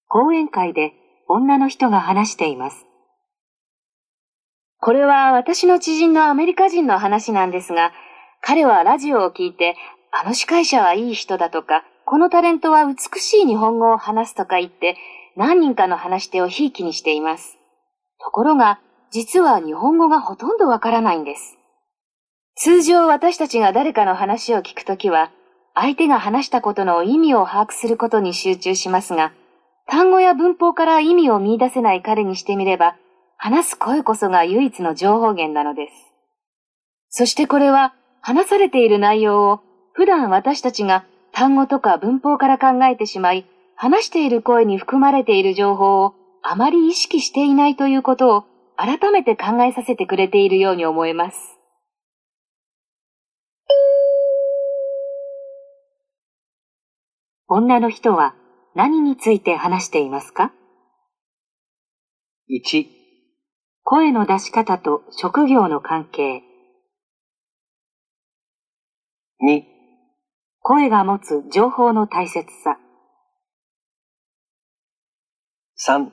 [0.07, 0.93] 講演会で
[1.27, 2.85] 女の人が話しています。
[4.79, 7.93] これは私の知人のアメリカ人の話なんですが、
[8.41, 9.75] 彼はラジオを聞いて、
[10.11, 14.97] あの司会者はいい人だとか、このタレントは美しい日本語を話すとか言って、
[15.35, 17.57] 何人かの話し手をひいきにしています。
[18.23, 21.57] ところが、実は日本語がほとんどわからないんです。
[22.55, 25.31] 通常私たちが誰かの話を聞くときは、
[25.75, 29.33] 相手が話したことの意味を把握することに集中しますが、
[29.87, 32.95] 単語や文法から意味を見出せない彼にしてみれば、
[33.37, 35.93] 話す声こそが唯一の情報源なのです。
[37.09, 39.59] そしてこれは、話されている内容を
[39.91, 48.45] 普段私たちが単語とか文法から考えてしまい、話している声に含まれている情報をあまり意識していないということを
[48.77, 51.59] 改めて考えさせてくれているように思えます。
[57.55, 58.33] 女の人は
[58.73, 60.51] 何について話していますか
[62.49, 62.87] ?1
[63.83, 66.41] 声の出し方と職業の関係。
[69.47, 69.61] 2、
[70.61, 72.79] 声が持つ情報の大切さ。
[75.77, 76.09] 3、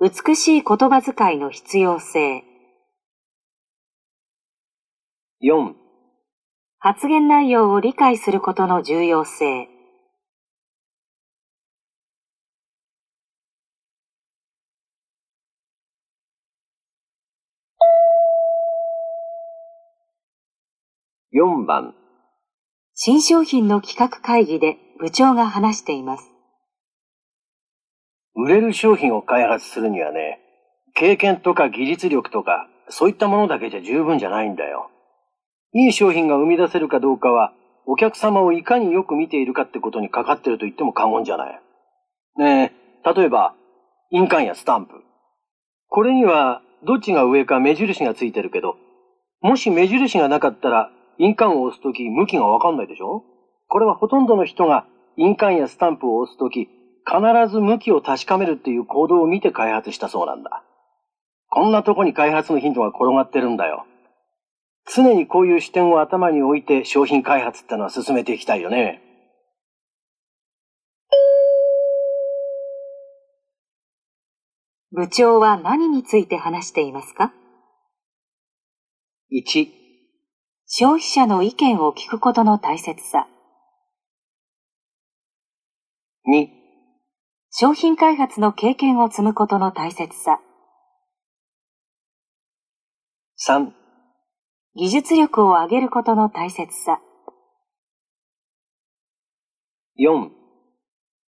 [0.00, 2.44] 美しい言葉遣いの必要性。
[5.42, 5.74] 4、
[6.78, 9.77] 発言内容を理解することの重要性。
[21.38, 21.94] 4番
[22.96, 26.24] 新商品の企画会議で部長が話しています。
[28.34, 30.40] 売れる商品を開発するにはね、
[30.94, 34.90] 経験とか技術力とか、そういったものだけじゃ十分じゃないんだよ。
[35.74, 37.52] いい商品が生み出せるかどうかは、
[37.86, 41.60] お客様をいかによく見ているかってことにかかってると言っても過言じゃない。
[42.38, 42.72] ね
[43.04, 43.54] え、例えば、
[44.10, 44.94] 印鑑やスタンプ。
[45.86, 48.74] これには、どっちが上か目印がついてるけど、
[49.40, 53.24] もし目印がなかったら、印鑑を押すとき向きがわかんないでしょ？
[53.68, 56.68] これはほとんどの人が印鑑やスタンプを押すとき、
[57.04, 60.62] 必ず向きを確かめるっていう行動を見て開発したそうなんだ。
[61.50, 63.84] こんなとこに開発のヒントが転がってるんだよ。
[64.94, 69.02] 常にこういう視点を頭に置いて商品開発ってのは進めていきたいよね。
[74.92, 77.32] 部長は何について話していますか
[79.30, 79.77] ?1
[80.70, 83.26] 消費者の意見を聞くことの大切さ。
[86.28, 86.46] 2、
[87.50, 90.40] 商品開発の経験を積むことの大切さ。
[93.40, 93.70] 3、
[94.74, 97.00] 技術力を上げることの大切さ。
[99.98, 100.28] 4、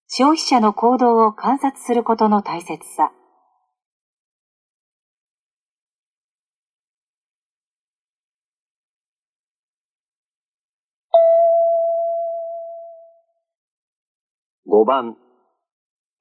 [0.08, 3.12] 消費者の行動を観察することの大切さ。
[14.78, 15.16] 5番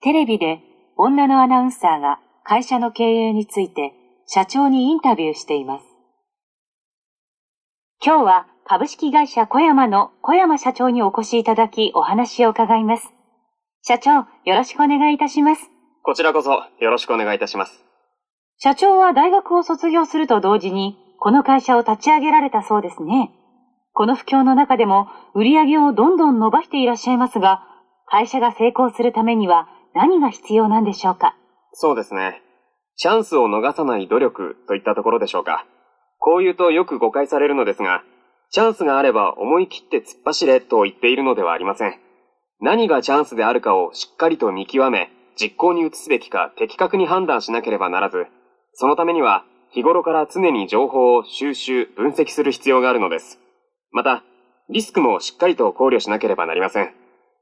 [0.02, 0.62] テレビで
[0.98, 3.94] 女のアナウンサーが会社の経営について
[4.26, 5.86] 社長にインタビューしています。
[8.04, 13.14] 今日は株式会社小山の小山社長にお越しいただきお話を伺います。
[13.84, 15.62] 社長、よろしくお願いいたします。
[16.02, 17.86] こちらこそよろしくお願いいたします。
[18.58, 23.30] 社長は大学を卒業すると同時にこの会社を立ち上げられたそうですね。
[23.94, 27.77] この不況の中でも売り上げをどんどん伸ばしていらっしゃいますが、
[28.10, 31.36] 会社が成功するためには何が必要なんでしょうか？
[31.74, 32.42] そうですね。
[32.96, 35.66] チャンスを逃さない努力といったところでしょうか。
[36.20, 38.04] こう言うとよく誤解されるのですが、
[38.50, 42.00] チャンスがあれば思い切って突っ走れと言っているのではありません。
[42.62, 48.26] 何がチャンスであるかをしっかりと見極め、実行に移すべきか的確に判断しなければならず、
[48.74, 53.38] そのためには日頃から常に情報を収集、分析する必要があるのです。
[53.92, 54.24] また、
[54.70, 56.94] リスクもしっかりと考慮しなければなりません。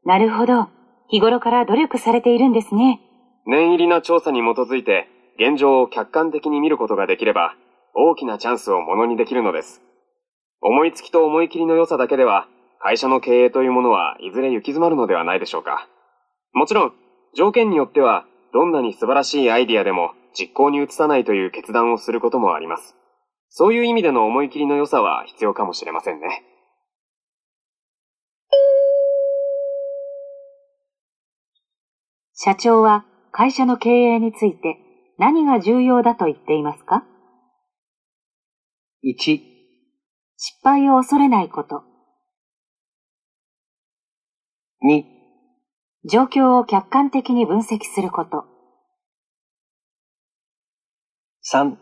[0.06, 0.70] なるほど。
[1.10, 3.01] 日頃から努力されているんですね。
[3.47, 7.56] 念入りな調査に基づいて、現状を客観的に見ることができれば、
[7.93, 9.82] 大きなチャンスをものにできるのです。
[10.62, 12.47] 思いつきと思い切りの良さだけでは、
[12.80, 15.88] 会社の経営というものはいずれ行き詰まるのではないでしょうか。
[16.53, 16.93] もちろん、
[17.36, 22.95] 条件によっては、どんなに素晴らしいアイディアでも実行に移さないという決断をすることもあります。
[23.49, 26.43] そういう意味での思い切りの良さは必要かもしれませんね。
[32.45, 34.77] 社長は会社の経営について
[35.17, 37.03] 何が重要だと言っていますか
[39.03, 39.39] ？1、
[40.37, 41.81] 失敗を恐れないこと、
[44.87, 45.01] 2、
[46.07, 48.45] 状況を客観的に分析すること、
[51.51, 51.77] 3、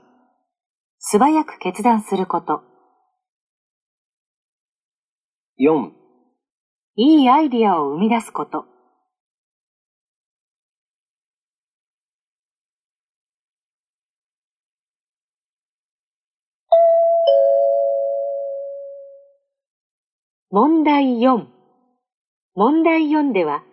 [0.97, 2.61] 素早く決断すること、
[5.59, 5.91] 4、
[6.95, 8.63] いいアイディアを生み出すこと、
[20.55, 21.47] 問題4。
[22.53, 23.63] 問題4では、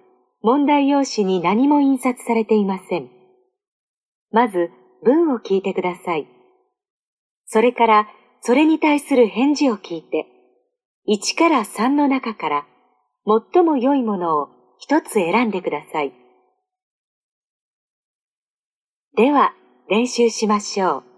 [0.41, 3.11] 問題用紙に何も印刷されていません。
[4.31, 4.71] まず、
[5.05, 6.27] 文を聞いてください。
[7.45, 8.09] それから、
[8.41, 10.25] それに対する返事を聞いて、
[11.07, 12.67] 1から3の中から、
[13.53, 16.15] 最も良いものを一つ選んでください。
[19.19, 19.53] では、
[19.91, 21.10] 練習しましょう。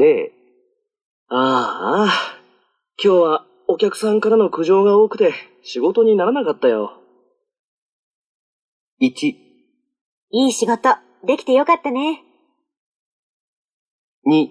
[0.00, 0.32] 例、
[1.28, 2.40] ああ、
[3.02, 5.32] 今日はお客さんからの苦情が多くて
[5.62, 7.00] 仕事にならなかったよ。
[9.00, 9.26] 1、
[10.32, 10.96] いい仕事、
[11.26, 12.22] できてよかったね。
[14.26, 14.48] 2、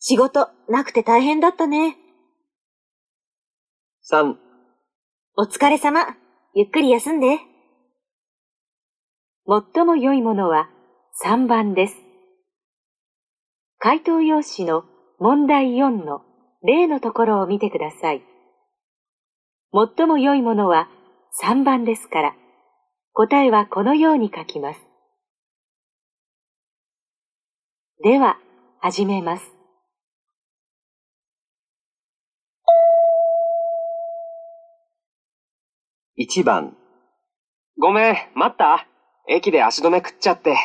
[0.00, 1.96] 仕事、なくて大変だったね。
[4.10, 4.34] 3、
[5.36, 6.16] お疲れ様。
[6.54, 7.38] ゆっくり休んで。
[9.46, 10.68] 最も良いものは
[11.24, 12.07] 3番です。
[13.80, 14.84] 回答用紙の
[15.20, 16.22] 問題4の
[16.64, 18.22] 例のところを見てください。
[19.72, 20.88] 最も良いものは
[21.44, 22.34] 3番ですから、
[23.12, 24.80] 答えはこのように書きます。
[28.02, 28.38] では、
[28.80, 29.44] 始めます。
[36.16, 36.76] 1番、
[37.78, 38.88] ごめん、待った
[39.28, 40.56] 駅で足止め食っちゃって。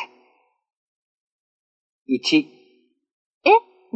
[2.08, 2.53] 1、え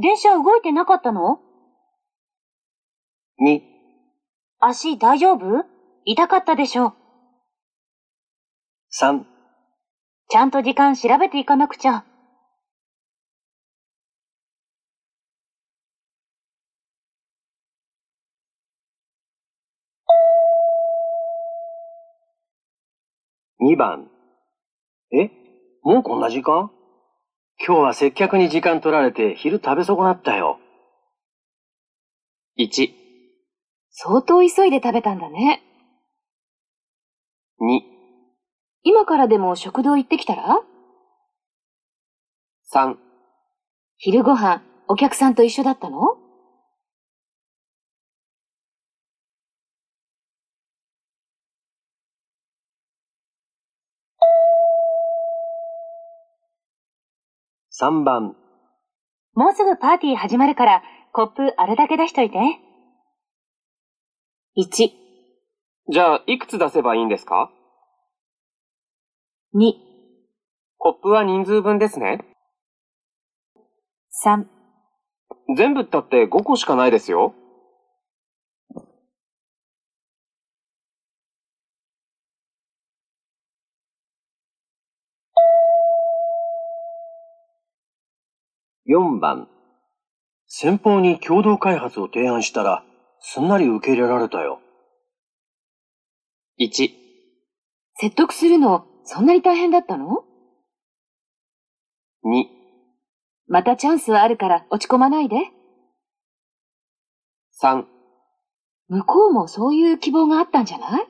[0.00, 1.40] 電車動いてなかったの
[3.42, 3.60] ？2、
[4.60, 5.64] 足大丈夫？
[6.04, 6.92] 痛かったでしょう。
[8.92, 9.24] 3、
[10.28, 12.04] ちゃんと時間調べていかなくちゃ。
[23.60, 24.08] 2番。
[25.10, 25.30] え？
[25.82, 26.70] もうこんな時間？
[27.66, 30.60] 今日は接客に時間取られて昼食べ損なったよ。
[32.56, 32.90] 1、
[33.90, 35.62] 相当急いで食べたんだね。
[37.60, 37.80] 2、
[38.84, 40.60] 今からでも食堂行ってきたら
[42.72, 42.96] ？3、
[43.96, 46.17] 昼ご飯、お客さんと一緒だったの？
[57.80, 58.34] 3番、
[59.34, 62.36] もうすぐパーティー始まるから、コップあれだけ出しといて。
[64.56, 64.90] 1、
[65.92, 67.52] じゃあ、いくつ出せばいいんですか
[69.54, 69.74] ？2、
[70.76, 72.18] コップは人数分ですね。
[74.24, 74.44] 3、
[75.56, 77.32] 全部ったって5個しかないですよ。
[88.88, 89.48] 4番。
[90.46, 92.82] 先方に共同開発を提案したら、
[93.20, 94.60] すんなり受け入れられたよ。
[96.58, 96.90] 1、
[97.96, 100.24] 説得するの、そんなに大変だったの
[102.24, 102.44] ？2、
[103.46, 105.36] またチャンスはあるから落ち込まないで。
[107.62, 107.84] 3、
[108.88, 111.06] 向こうもそういう希望があったんじゃない？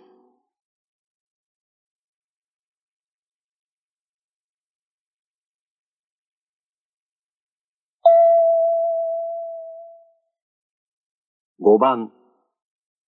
[11.61, 12.13] 5番。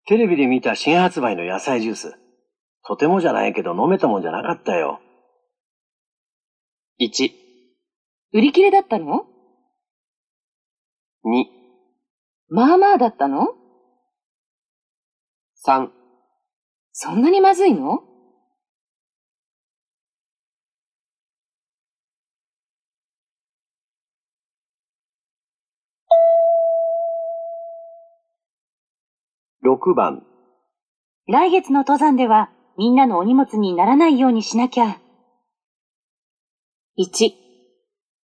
[0.06, 2.16] テレビで見た新発売の野菜ジュース。
[2.84, 5.00] とてもじゃないけど飲めたもんじゃなかったよ。
[7.00, 7.30] 1、
[8.32, 9.26] 売り切れだったの
[11.24, 11.44] ？2、
[12.48, 13.54] まあまあだったの
[15.64, 15.88] ？3、
[16.92, 18.02] そんなにまずいの？
[29.62, 30.24] 6番。
[31.28, 34.98] 来月の登山ではみんなのお荷物にならないようにしなきゃ。
[36.98, 37.32] 1、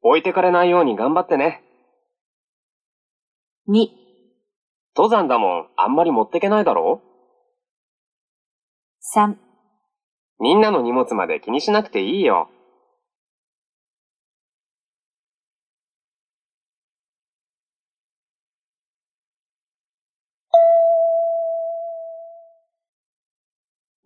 [0.03, 1.63] 置いてかれないように頑張ってね。
[3.67, 3.89] 2、
[4.95, 7.01] 登山だもん、あんまり持ってけないだろ
[9.17, 9.35] 3、
[10.39, 12.51] みんなの荷物まで気にしなくていいよ。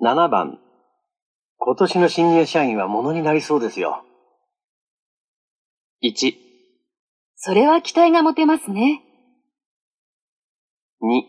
[0.07, 0.61] 7番。
[1.59, 4.04] 今年の新入社員は物になりそうですよ。
[6.00, 6.32] 1、
[7.34, 9.02] それは期待が持てますね。
[11.02, 11.22] 2、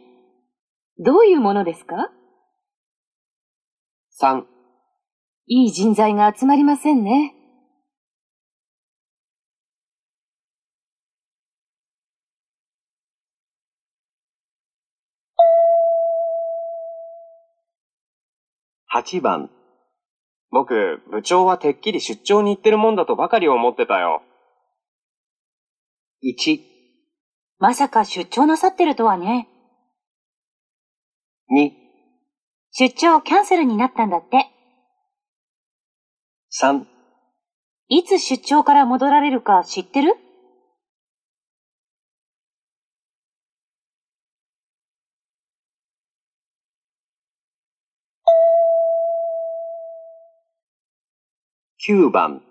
[1.04, 2.12] どういうものですか
[4.22, 4.44] ？3、
[5.48, 7.34] いい人材が集まりませんね。
[18.94, 19.50] 8番。
[20.50, 24.22] 僕、部長はてっきり出張に行ってるもんだとばかり思ってたよ。
[26.24, 26.60] 1、
[27.60, 29.50] まさか出張なさってるとはね。
[31.52, 31.72] 2、
[32.72, 34.48] 出張キャンセルになったんだって。
[36.62, 36.86] 3、
[37.90, 40.16] いつ出張から戻られるか知ってる？
[51.80, 52.42] 9番。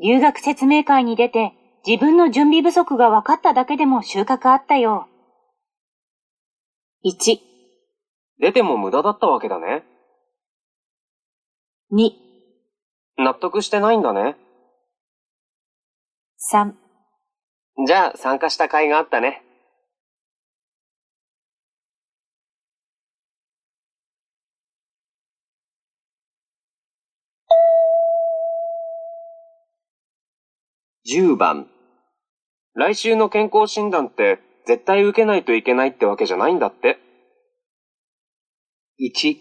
[0.00, 1.52] 留学説明会に出て
[1.86, 5.06] 自分の準備不足が分かっただけでも収穫あったよ。
[7.04, 7.38] 1、
[8.40, 9.84] 出ても無駄だったわけだね。
[11.92, 12.10] 2、
[13.18, 14.34] 納得してないんだね。
[16.52, 16.72] 3、
[17.86, 19.45] じゃあ参加した甲斐があったね。
[31.08, 31.68] 10番。
[32.74, 36.98] 来週の健康診断って絶対受けないといけないってわけじゃないんだって。
[39.00, 39.36] 1、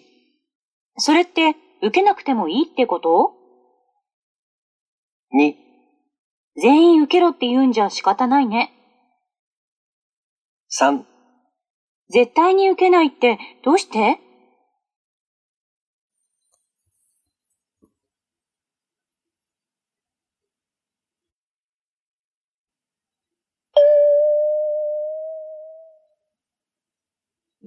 [0.98, 3.34] それって受けなくてもいいってこと
[5.34, 5.56] ？2、
[6.62, 8.72] 全員受けろって言うんじゃ仕方ないね。
[10.80, 11.04] 3、
[12.10, 14.20] 絶対に受けないってどうして？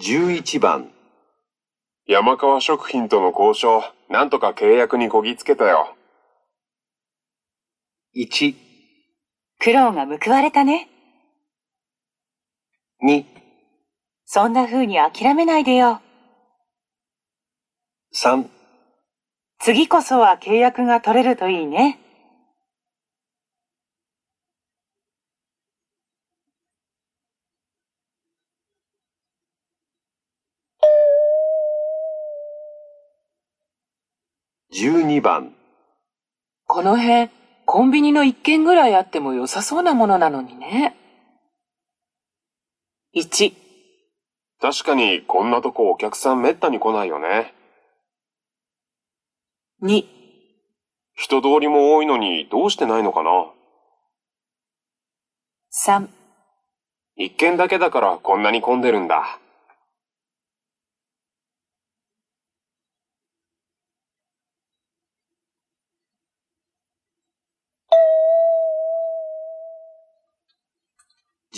[0.01, 0.93] 11番。
[2.07, 5.97] 山川食品との交渉、なんとか契約にこぎつけたよ。
[8.15, 8.55] 1、
[9.59, 10.89] 苦労が報われたね。
[13.05, 13.25] 2、
[14.25, 16.01] そんな風に諦めないでよ。
[18.15, 18.47] 3、
[19.59, 21.99] 次こそは契約が取れるといいね。
[34.71, 35.55] 12番。
[36.67, 37.31] この辺、
[37.65, 40.95] コンビニの一軒ぐらいあっても良さそうなものなのにね。
[43.17, 43.55] 1、
[44.61, 47.55] 確かにこんなとこお客さんめったに来ないよね。
[49.83, 50.05] 2、
[51.15, 53.31] 人通りも多いのにどうしてないのかな
[55.73, 56.09] 3、
[57.17, 59.39] 一軒だけだからこんなに混んでるんだ。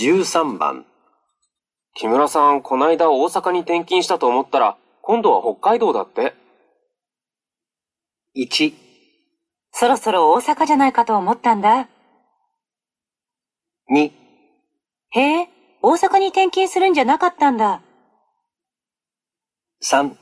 [0.00, 0.86] 13番。
[1.94, 6.32] 木村さん、こないだ大阪に転勤したと思ったら、今度は北海道だって。
[8.34, 8.72] 1、
[9.72, 11.86] そろそろ大阪じゃないかと思ったんだ。
[13.92, 14.10] 2、
[15.10, 15.48] へえ、
[15.82, 17.82] 大阪に転勤するんじゃなかったんだ。
[19.82, 20.16] 3、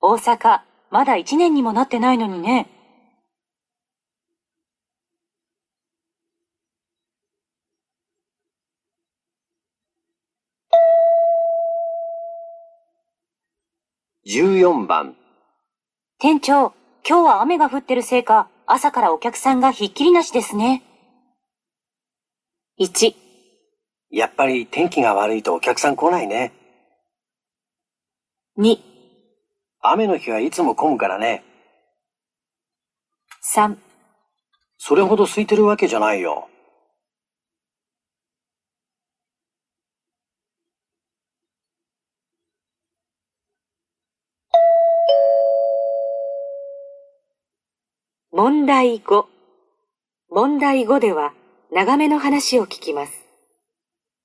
[0.00, 0.60] 大阪、
[0.90, 2.66] まだ1年にもなってないのにね。
[14.24, 15.16] 14番、
[16.20, 16.72] 店長、
[17.04, 20.84] 今日は雨が降ってるせいか、朝からお客さんがひっきりなしですね。
[22.78, 23.16] 1、
[24.10, 26.52] やっぱり天気が悪いとお客さん来ないね。
[28.58, 28.78] 2、
[29.80, 31.42] 雨の日はいつも混むからね。
[33.56, 33.76] 3、
[34.78, 36.48] それほど空いてるわけじゃないよ。
[48.34, 49.26] 問題5。
[50.30, 51.34] 問題5では
[51.70, 53.12] 長めの話を聞きます。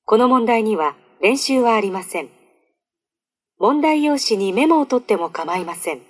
[0.05, 2.29] この問題には練習はありません。
[3.59, 6.03] 問題用紙にメモを取っても構いません。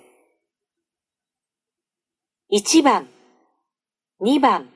[2.52, 3.08] 1番、
[4.20, 4.68] 2番。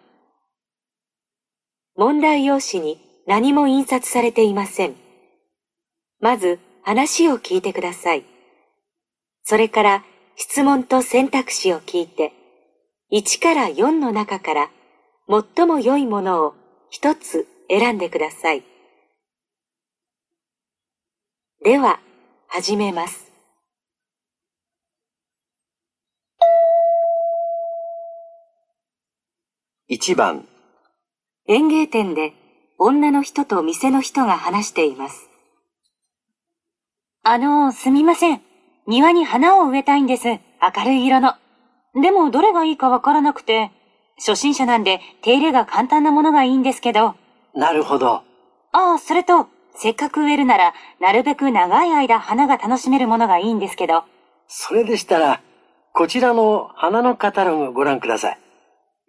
[1.94, 4.96] 問題用紙に何も印刷されていません。
[6.18, 8.24] まず話を聞いてください。
[9.44, 10.04] それから
[10.34, 12.32] 質問と選択肢を聞いて、
[13.12, 14.70] 1から4の中から
[15.28, 16.54] 最も良いものを
[16.88, 18.62] 一つ選んでください。
[21.62, 22.00] では、
[22.48, 23.30] 始めます。
[29.90, 30.48] 1番、
[31.46, 32.32] 園芸店で
[32.78, 35.28] 女の人と店の人が話しています。
[37.24, 38.40] あの、すみません。
[38.86, 40.28] 庭に花を植えたいんです。
[40.28, 40.40] 明
[40.86, 41.41] るい色の。
[41.94, 43.70] でも、どれがいいかわからなくて。
[44.18, 47.14] 初心者なんで手入れが簡単なものがいいんですけど。
[47.54, 48.22] なるほど。
[48.72, 54.04] ああ、それと、せっかく植えるなら、なるべく長い間花が楽しめるものがいいんですけど。
[54.46, 55.40] それでしたら、
[55.94, 58.38] こちらの花のカタログをご覧ください。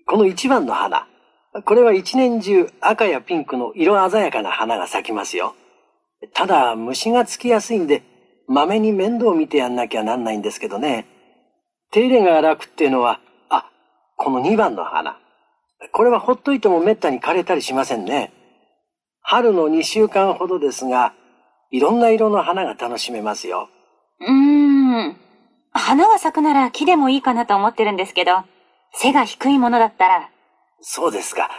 [0.05, 1.07] この1番の花。
[1.65, 5.53] これは一年中赤やピンクの色鮮やかな花が咲きますよ。
[6.33, 8.03] ただ虫がつきやすいんで、
[8.47, 11.05] まめに面倒を見てやんなきゃなんないんですけどね。
[11.93, 13.19] 手入れが楽っていうのは、
[13.49, 13.69] あ、
[14.17, 15.19] この2番の花。
[15.91, 18.33] これはほっといてもめったに枯れたりしませんね。
[19.21, 21.13] 春の2週間ほどですが、
[21.69, 23.69] いろんな色の花が楽しめますよ。
[24.19, 25.17] うーん。
[25.71, 28.43] 花が咲くなら木でもいいかなと思ってるんですけど、
[28.93, 30.29] 背が低いものだったら、
[30.81, 31.51] そうですか。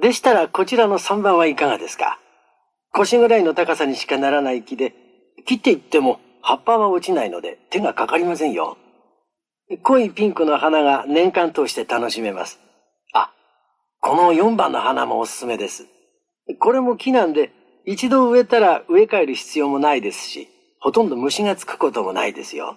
[0.00, 2.18] でしたらこちらの3番はいかがですか？
[2.92, 4.94] 腰ぐらいの高さにしかならない木で、
[5.46, 8.76] 切っていっても葉っぱは落ちないので手がかかりませんよ。
[9.78, 12.58] 濃いピンクの花が年間通して楽しめます。
[13.12, 13.32] あ、
[14.00, 15.86] この4番の花もおすすめです。
[16.58, 17.52] これも木なんで、
[17.86, 20.48] 一度植えたら植え替える必要もないですし、
[20.80, 22.76] ほとんど虫がつくこともないですよ。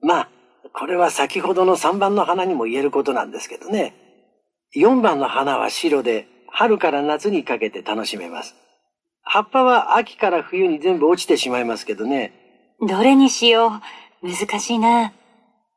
[0.00, 0.28] まあ、
[0.72, 3.94] これは先ほどの3番の花にも言えることなんですけどね。
[4.76, 8.54] 4番の花は白で、春から夏にかけて楽しめます。
[9.22, 12.32] 葉っぱは秋から冬に全部落ちてしまいますけどね。
[12.80, 13.80] どれにしよ
[14.22, 14.28] う。
[14.28, 15.12] 難しいな。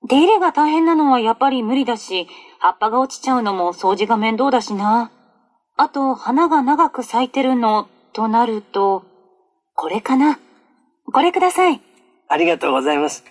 [0.07, 2.27] 手入れが大変なのはやっぱり無理だし、
[2.59, 5.11] 葉っぱが落ちちゃうのも掃除が面倒だしな。
[5.77, 9.03] あと、花が長く咲いてるの、となると、
[9.73, 10.39] これかな。
[11.11, 11.81] これください。
[12.27, 13.23] ありがとうございます。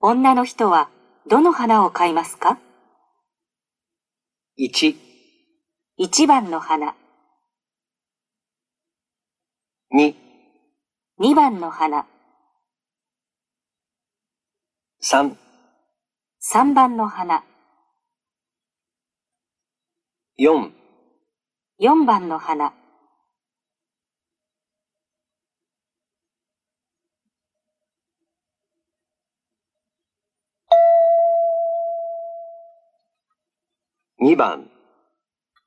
[0.00, 0.90] 女の人は
[1.28, 2.58] どの花を買いますか
[4.58, 4.96] ？1、
[5.98, 6.94] ?1 番の花、
[9.94, 10.23] 2、
[11.20, 12.06] 2番の花、
[15.00, 15.36] 3、
[16.42, 17.44] 3番の花、
[20.40, 20.72] 4、
[21.80, 22.72] 4番の花、
[34.20, 34.68] 2番、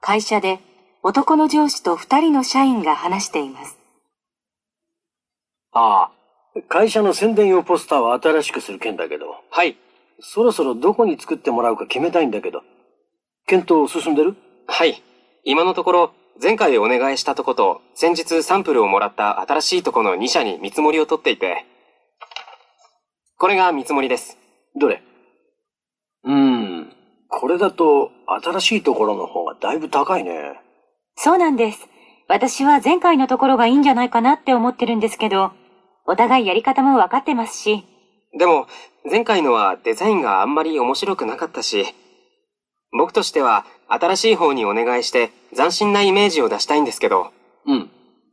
[0.02, 0.60] 会社で
[1.04, 3.77] 男の上司と2人の社員が話しています。
[5.80, 6.10] あ
[6.56, 9.28] あ、会社の宣伝用ポスターを新しくする件だけど。
[9.52, 9.78] はい。
[10.20, 12.64] そろそろどこに作ってもらうか決めたいんだけど。
[13.46, 14.36] 検討進んでる？
[14.66, 15.04] はい。
[15.44, 16.12] 今のところ、
[16.42, 21.66] 前回お願いしたとこと、先日サンプルをもらった新しいとこの2社に見積もりを取っていて、
[23.38, 24.36] これが見積もりです。
[24.80, 25.04] どれ？
[26.24, 26.94] うーん。
[27.30, 28.10] これだと、
[28.44, 30.60] 新しいところの方がだいぶ高いね。
[31.16, 31.88] そうなんです。
[32.28, 35.52] 私は前回のところがいいんじゃないかなって思ってるんですけど、
[36.08, 37.84] お互いやり方も分かってますし、
[38.38, 38.68] でも、
[39.10, 41.86] 前回のはデザインがあんまり面白くなかったし、
[42.98, 47.32] 僕としては新しい方にお願いして斬新なイメージを出したいんですけど。
[47.66, 47.90] うん。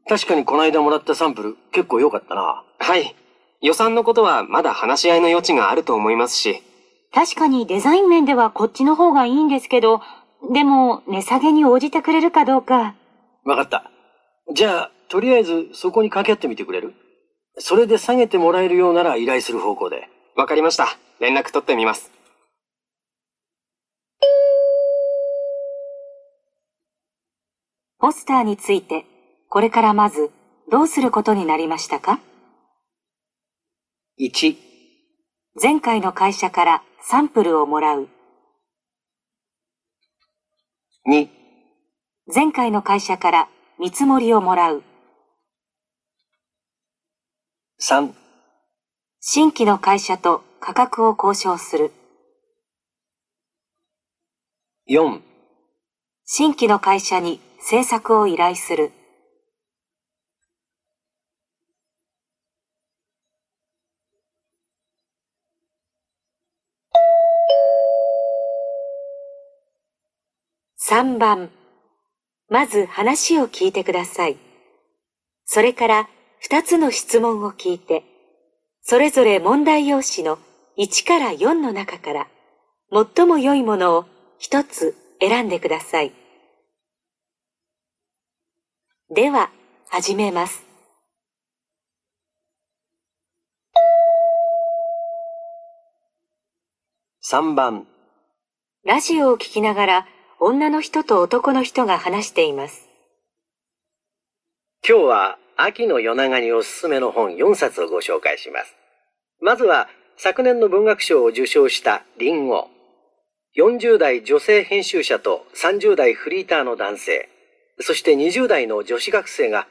[0.08, 2.64] 確かにこの間もらったサンプル結構良かったな。
[2.78, 3.14] はい。
[3.60, 6.62] 予算のことはまだ話し合いの余地があると思いますし。
[7.12, 10.00] 確かにデザイン面ではこっちの方がいいんですけど、
[10.52, 12.94] でも値下げに応じてくれるかどうか。
[13.44, 13.90] わかった。
[14.52, 16.94] じゃあ、とりあえずそこに掛け合ってみてくれる？
[17.58, 20.08] それで下げてもらえるようなら依頼する方向で。
[20.34, 20.88] わかりました。
[21.20, 22.10] 連絡取ってみます。
[27.98, 29.06] ポスターについて、
[29.48, 30.30] これからまず
[30.70, 32.18] どうすることになりましたか
[34.20, 34.56] ？1、
[35.62, 38.08] 前回の会社からサンプルをもらう。
[41.08, 41.28] 2、
[42.34, 43.48] 前回の会社から
[43.78, 44.82] 見積もりをもらう。
[47.86, 48.14] 3、
[49.20, 51.92] 新規の会社と価格を交渉する。
[54.88, 55.20] 4、
[56.24, 58.90] 新規の会社に制作を依頼する。
[70.78, 71.50] 3番。
[72.48, 74.38] まず話を聞いてください。
[75.44, 76.08] それから
[76.50, 78.04] 2つの質問を聞いて、
[78.82, 80.38] それぞれ問題用紙の
[80.76, 82.28] 1から4の中から
[82.92, 84.04] 最も良いものを
[84.42, 86.12] 1つ選んでください。
[89.10, 89.50] では、
[89.88, 90.64] 始めます。
[97.22, 97.86] 3番、
[98.84, 100.06] ラジオを聞きながら
[100.40, 102.86] 女の人と男の人が話しています。
[104.86, 108.74] 今日は秋の夜長におすすめの本4冊をご紹介します。
[109.40, 112.68] まずは昨年の文学賞を受賞したリンゴ。
[113.56, 117.28] 40代女性編集者と30代フリーターの男性、
[117.80, 119.68] そして20代の女子学生が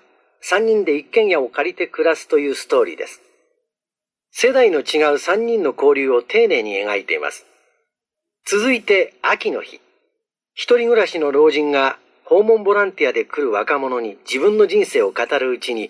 [0.49, 3.21] 3人で一軒家を借りて暮らすというストーリーです。
[4.31, 4.83] 世代の違う
[5.15, 7.45] 3人の交流を丁寧に描いています。
[8.45, 9.79] 続いて秋の日。
[10.53, 15.89] 一人暮らしの老人が訪問ボランティアで来る若者に自分の人生を語るうちに、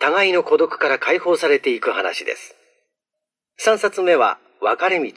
[0.00, 2.54] 互いの孤独から解放されていく話です。
[3.64, 5.12] 3冊目は分れ道。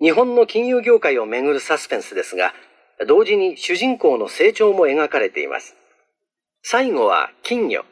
[0.00, 2.54] 日本の金融業界をめぐるサスペンスですが、
[3.06, 5.74] 同時に主人公の成長も描かれています。
[6.62, 7.84] 最後は金魚。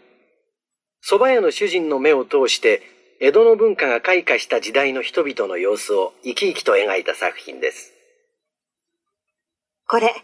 [1.02, 2.82] 蕎麦屋の主人の目を通して、
[3.20, 7.92] 江戸の文化が開花した時代の人々の様子を生き生きと描いた作品です。
[9.86, 10.14] これ、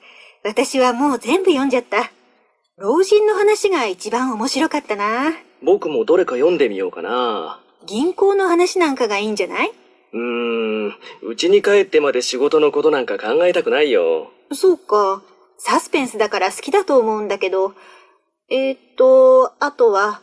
[0.47, 2.13] 私はもう全部読んじゃった。
[2.77, 5.33] 老人の話が一番面白かったな。
[5.63, 7.63] 僕もどれか読んでみようかな。
[7.87, 9.73] 銀行の話なんかがいいんじゃない？
[10.13, 10.95] うーん、
[11.33, 14.31] 家に帰ってまで仕事のことなんか考えたくないよ。
[14.53, 15.23] そうか。
[15.57, 17.73] サスペンスだから好きだと思うんだけど。
[18.51, 20.21] えー、っと、あとは、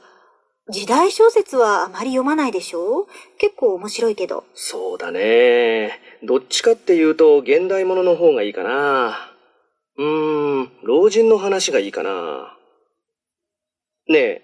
[0.70, 3.08] 時代小説はあまり読まないでしょ？
[3.40, 4.44] 結構面白いけど。
[4.54, 6.00] そうだね。
[6.22, 9.31] どっちかっていうと現代ものの方がいいかな。
[10.02, 12.58] うーん、老人の話がいいかな。
[14.08, 14.42] ねえ、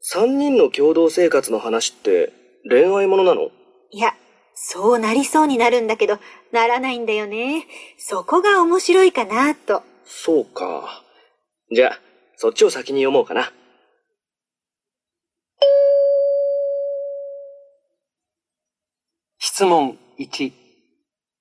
[0.00, 2.32] 三人の共同生活の話って
[2.68, 3.50] 恋愛ものなの？
[3.90, 4.14] いや、
[4.54, 6.20] そうなりそうになるんだけど、
[6.52, 7.66] ならないんだよね。
[7.98, 9.82] そこが面白いかなと。
[10.04, 11.02] そうか。
[11.74, 12.00] じゃあ、
[12.36, 13.52] そっちを先に読もうかな。
[19.40, 20.52] 質問1、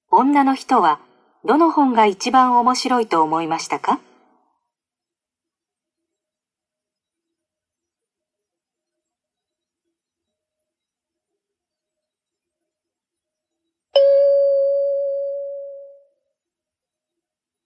[0.10, 1.00] 女の人は
[1.46, 4.00] どの本が一番面白いと思いましたか？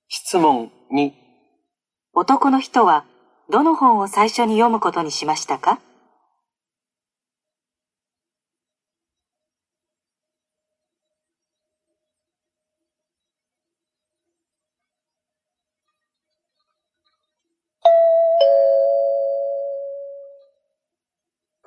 [0.08, 1.12] 質問2、
[2.14, 3.06] 男の人は
[3.50, 5.80] どの本を最初に読むことにしましたか？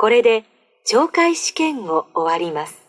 [0.06, 0.44] これで
[0.88, 2.85] 懲戒試験を終わります。